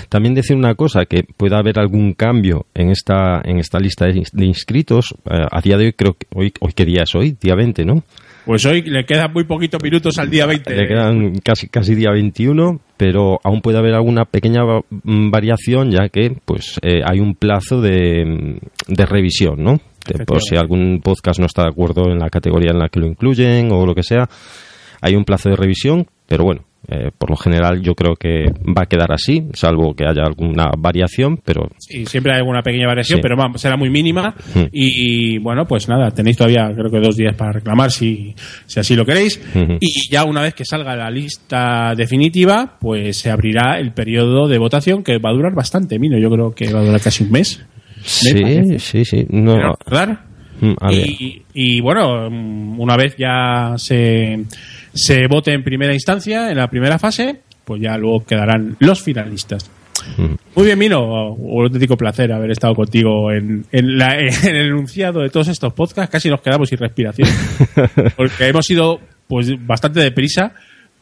También 0.09 0.35
decir 0.35 0.55
una 0.55 0.75
cosa, 0.75 1.05
que 1.05 1.23
pueda 1.23 1.57
haber 1.57 1.79
algún 1.79 2.13
cambio 2.13 2.67
en 2.73 2.91
esta, 2.91 3.41
en 3.43 3.57
esta 3.57 3.79
lista 3.79 4.05
de, 4.05 4.45
inscritos. 4.45 5.13
Eh, 5.29 5.45
a 5.51 5.59
día 5.59 5.77
de 5.77 5.85
hoy, 5.85 5.93
creo 5.93 6.13
que 6.13 6.27
hoy, 6.33 6.53
hoy, 6.59 6.73
¿qué 6.73 6.85
día 6.85 7.03
es 7.03 7.15
hoy? 7.15 7.35
Día 7.41 7.55
20, 7.55 7.83
¿no? 7.83 8.03
Pues 8.45 8.65
hoy 8.65 8.81
le 8.81 9.05
quedan 9.05 9.31
muy 9.33 9.45
poquitos 9.45 9.81
minutos 9.81 10.17
al 10.19 10.29
día 10.29 10.45
20. 10.45 10.75
Le 10.75 10.87
quedan 10.87 11.39
casi, 11.39 11.69
casi 11.69 11.95
día 11.95 12.11
21, 12.11 12.79
pero 12.97 13.39
aún 13.43 13.61
puede 13.61 13.77
haber 13.77 13.93
alguna 13.93 14.25
pequeña 14.25 14.61
variación, 14.91 15.91
ya 15.91 16.09
que 16.09 16.35
pues 16.45 16.77
eh, 16.83 17.01
hay 17.05 17.21
un 17.21 17.35
plazo 17.35 17.81
de, 17.81 18.59
de 18.87 19.05
revisión, 19.05 19.63
¿no? 19.63 19.79
por 20.25 20.41
si 20.41 20.57
algún 20.57 20.99
podcast 21.01 21.39
no 21.39 21.45
está 21.45 21.63
de 21.63 21.69
acuerdo 21.69 22.11
en 22.11 22.19
la 22.19 22.29
categoría 22.29 22.71
en 22.71 22.79
la 22.79 22.89
que 22.89 22.99
lo 22.99 23.07
incluyen 23.07 23.71
o 23.71 23.85
lo 23.85 23.95
que 23.95 24.03
sea, 24.03 24.27
hay 25.03 25.15
un 25.15 25.25
plazo 25.25 25.49
de 25.49 25.57
revisión, 25.57 26.07
pero 26.27 26.45
bueno, 26.45 26.63
eh, 26.87 27.11
por 27.17 27.29
lo 27.29 27.35
general 27.35 27.81
yo 27.81 27.93
creo 27.93 28.15
que 28.15 28.45
va 28.65 28.83
a 28.83 28.85
quedar 28.85 29.11
así, 29.11 29.43
salvo 29.53 29.93
que 29.93 30.05
haya 30.05 30.23
alguna 30.23 30.71
variación, 30.77 31.37
pero... 31.43 31.67
Sí, 31.77 32.05
siempre 32.05 32.31
hay 32.31 32.39
alguna 32.39 32.61
pequeña 32.61 32.87
variación, 32.87 33.19
pero 33.21 33.35
será 33.55 33.75
muy 33.75 33.89
mínima. 33.89 34.33
Y, 34.71 35.39
bueno, 35.39 35.65
pues 35.65 35.89
nada, 35.89 36.11
tenéis 36.11 36.37
todavía 36.37 36.71
creo 36.73 36.89
que 36.89 36.99
dos 36.99 37.17
días 37.17 37.35
para 37.35 37.51
reclamar 37.51 37.91
si, 37.91 38.33
si 38.65 38.79
así 38.79 38.95
lo 38.95 39.05
queréis. 39.05 39.41
Y 39.81 40.09
ya 40.09 40.23
una 40.23 40.41
vez 40.41 40.53
que 40.53 40.63
salga 40.63 40.95
la 40.95 41.09
lista 41.09 41.93
definitiva, 41.95 42.77
pues 42.79 43.17
se 43.17 43.29
abrirá 43.29 43.77
el 43.79 43.91
periodo 43.91 44.47
de 44.47 44.57
votación 44.57 45.03
que 45.03 45.17
va 45.17 45.31
a 45.31 45.33
durar 45.33 45.53
bastante, 45.53 45.99
Mino. 45.99 46.17
Yo 46.17 46.29
creo 46.29 46.51
que 46.51 46.71
va 46.71 46.79
a 46.79 46.85
durar 46.85 47.01
casi 47.01 47.25
un 47.25 47.31
mes. 47.31 47.65
Sí, 48.03 48.79
sí, 48.79 49.05
sí. 49.05 49.25
No, 49.29 49.55
Mm, 50.63 50.75
y, 51.53 51.81
bueno, 51.81 52.29
mm, 52.29 52.79
una 52.79 52.95
vez 52.95 53.15
ya 53.17 53.73
se, 53.77 54.45
se 54.93 55.27
vote 55.27 55.53
en 55.53 55.63
primera 55.63 55.93
instancia, 55.93 56.51
en 56.51 56.57
la 56.57 56.67
primera 56.67 56.99
fase, 56.99 57.41
pues 57.65 57.81
ya 57.81 57.97
luego 57.97 58.25
quedarán 58.25 58.75
los 58.79 59.01
finalistas. 59.01 59.69
Mm. 60.17 60.35
Muy 60.55 60.65
bien, 60.65 60.77
Mino, 60.77 61.33
un 61.33 61.63
auténtico 61.65 61.95
placer 61.95 62.31
haber 62.31 62.51
estado 62.51 62.75
contigo 62.75 63.31
en, 63.31 63.65
en, 63.71 63.97
la, 63.97 64.17
en, 64.19 64.55
el 64.55 64.67
enunciado 64.67 65.21
de 65.21 65.29
todos 65.29 65.47
estos 65.47 65.73
podcasts. 65.73 66.11
Casi 66.11 66.29
nos 66.29 66.41
quedamos 66.41 66.69
sin 66.69 66.77
respiración. 66.77 67.29
Porque 68.15 68.47
hemos 68.47 68.69
ido 68.69 68.99
pues 69.27 69.49
bastante 69.65 70.01
deprisa 70.01 70.53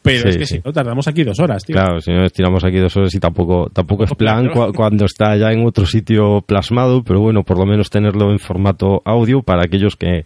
pero 0.01 0.29
es 0.29 0.37
que 0.37 0.45
si 0.45 0.59
no, 0.63 0.73
tardamos 0.73 1.07
aquí 1.07 1.23
dos 1.23 1.39
horas, 1.39 1.63
tío. 1.63 1.75
Claro, 1.75 1.99
si 2.01 2.11
no 2.11 2.25
estiramos 2.25 2.63
aquí 2.63 2.77
dos 2.77 2.95
horas 2.97 3.13
y 3.13 3.19
tampoco, 3.19 3.69
tampoco 3.71 4.03
es 4.03 4.11
plan 4.17 4.49
cuando 4.73 5.05
está 5.05 5.35
ya 5.37 5.51
en 5.51 5.65
otro 5.65 5.85
sitio 5.85 6.41
plasmado, 6.41 7.03
pero 7.03 7.19
bueno, 7.19 7.43
por 7.43 7.59
lo 7.59 7.65
menos 7.65 7.89
tenerlo 7.89 8.31
en 8.31 8.39
formato 8.39 9.01
audio 9.05 9.43
para 9.43 9.63
aquellos 9.63 9.95
que 9.95 10.25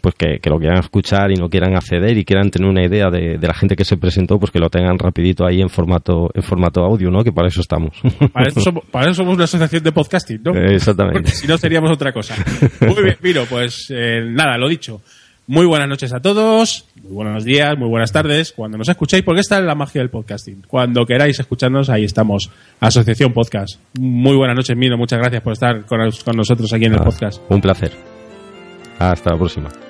pues 0.00 0.14
que, 0.14 0.40
lo 0.48 0.58
quieran 0.58 0.78
escuchar 0.78 1.30
y 1.30 1.34
no 1.34 1.48
quieran 1.48 1.74
acceder 1.76 2.16
y 2.16 2.24
quieran 2.24 2.50
tener 2.50 2.68
una 2.68 2.84
idea 2.84 3.10
de, 3.10 3.38
la 3.40 3.54
gente 3.54 3.76
que 3.76 3.84
se 3.84 3.96
presentó, 3.96 4.38
pues 4.38 4.50
que 4.50 4.58
lo 4.58 4.70
tengan 4.70 4.98
rapidito 4.98 5.46
ahí 5.46 5.60
en 5.60 5.68
formato 5.68 6.30
en 6.34 6.42
formato 6.42 6.82
audio, 6.82 7.10
¿no? 7.10 7.22
Que 7.24 7.32
para 7.32 7.48
eso 7.48 7.60
estamos. 7.60 7.90
Para 8.32 8.48
eso 8.48 8.60
somos, 8.60 8.84
para 8.90 9.06
eso 9.06 9.14
somos 9.14 9.34
una 9.34 9.44
asociación 9.44 9.82
de 9.82 9.92
podcasting, 9.92 10.42
¿no? 10.42 10.52
Exactamente. 10.54 11.20
Porque 11.20 11.36
si 11.36 11.46
no 11.46 11.58
seríamos 11.58 11.90
otra 11.90 12.12
cosa. 12.12 12.34
Muy 12.80 13.02
bien, 13.02 13.16
Miro, 13.22 13.44
pues 13.48 13.86
eh, 13.90 14.20
nada, 14.24 14.56
lo 14.56 14.68
dicho. 14.68 15.00
Muy 15.50 15.66
buenas 15.66 15.88
noches 15.88 16.12
a 16.12 16.20
todos, 16.20 16.86
muy 17.02 17.12
buenos 17.12 17.44
días, 17.44 17.76
muy 17.76 17.88
buenas 17.88 18.12
tardes, 18.12 18.52
cuando 18.52 18.78
nos 18.78 18.88
escuchéis, 18.88 19.24
porque 19.24 19.40
esta 19.40 19.58
es 19.58 19.64
la 19.64 19.74
magia 19.74 20.00
del 20.00 20.08
podcasting. 20.08 20.62
Cuando 20.68 21.04
queráis 21.04 21.40
escucharnos, 21.40 21.90
ahí 21.90 22.04
estamos, 22.04 22.48
Asociación 22.78 23.32
Podcast. 23.32 23.80
Muy 23.98 24.36
buenas 24.36 24.54
noches, 24.54 24.76
Mino, 24.76 24.96
muchas 24.96 25.18
gracias 25.18 25.42
por 25.42 25.54
estar 25.54 25.84
con, 25.86 25.98
nosotros 26.36 26.72
aquí 26.72 26.84
en 26.84 26.92
el 26.92 27.00
podcast. 27.00 27.42
Un 27.48 27.60
placer. 27.60 27.90
Hasta 29.00 29.30
la 29.32 29.38
próxima. 29.38 29.89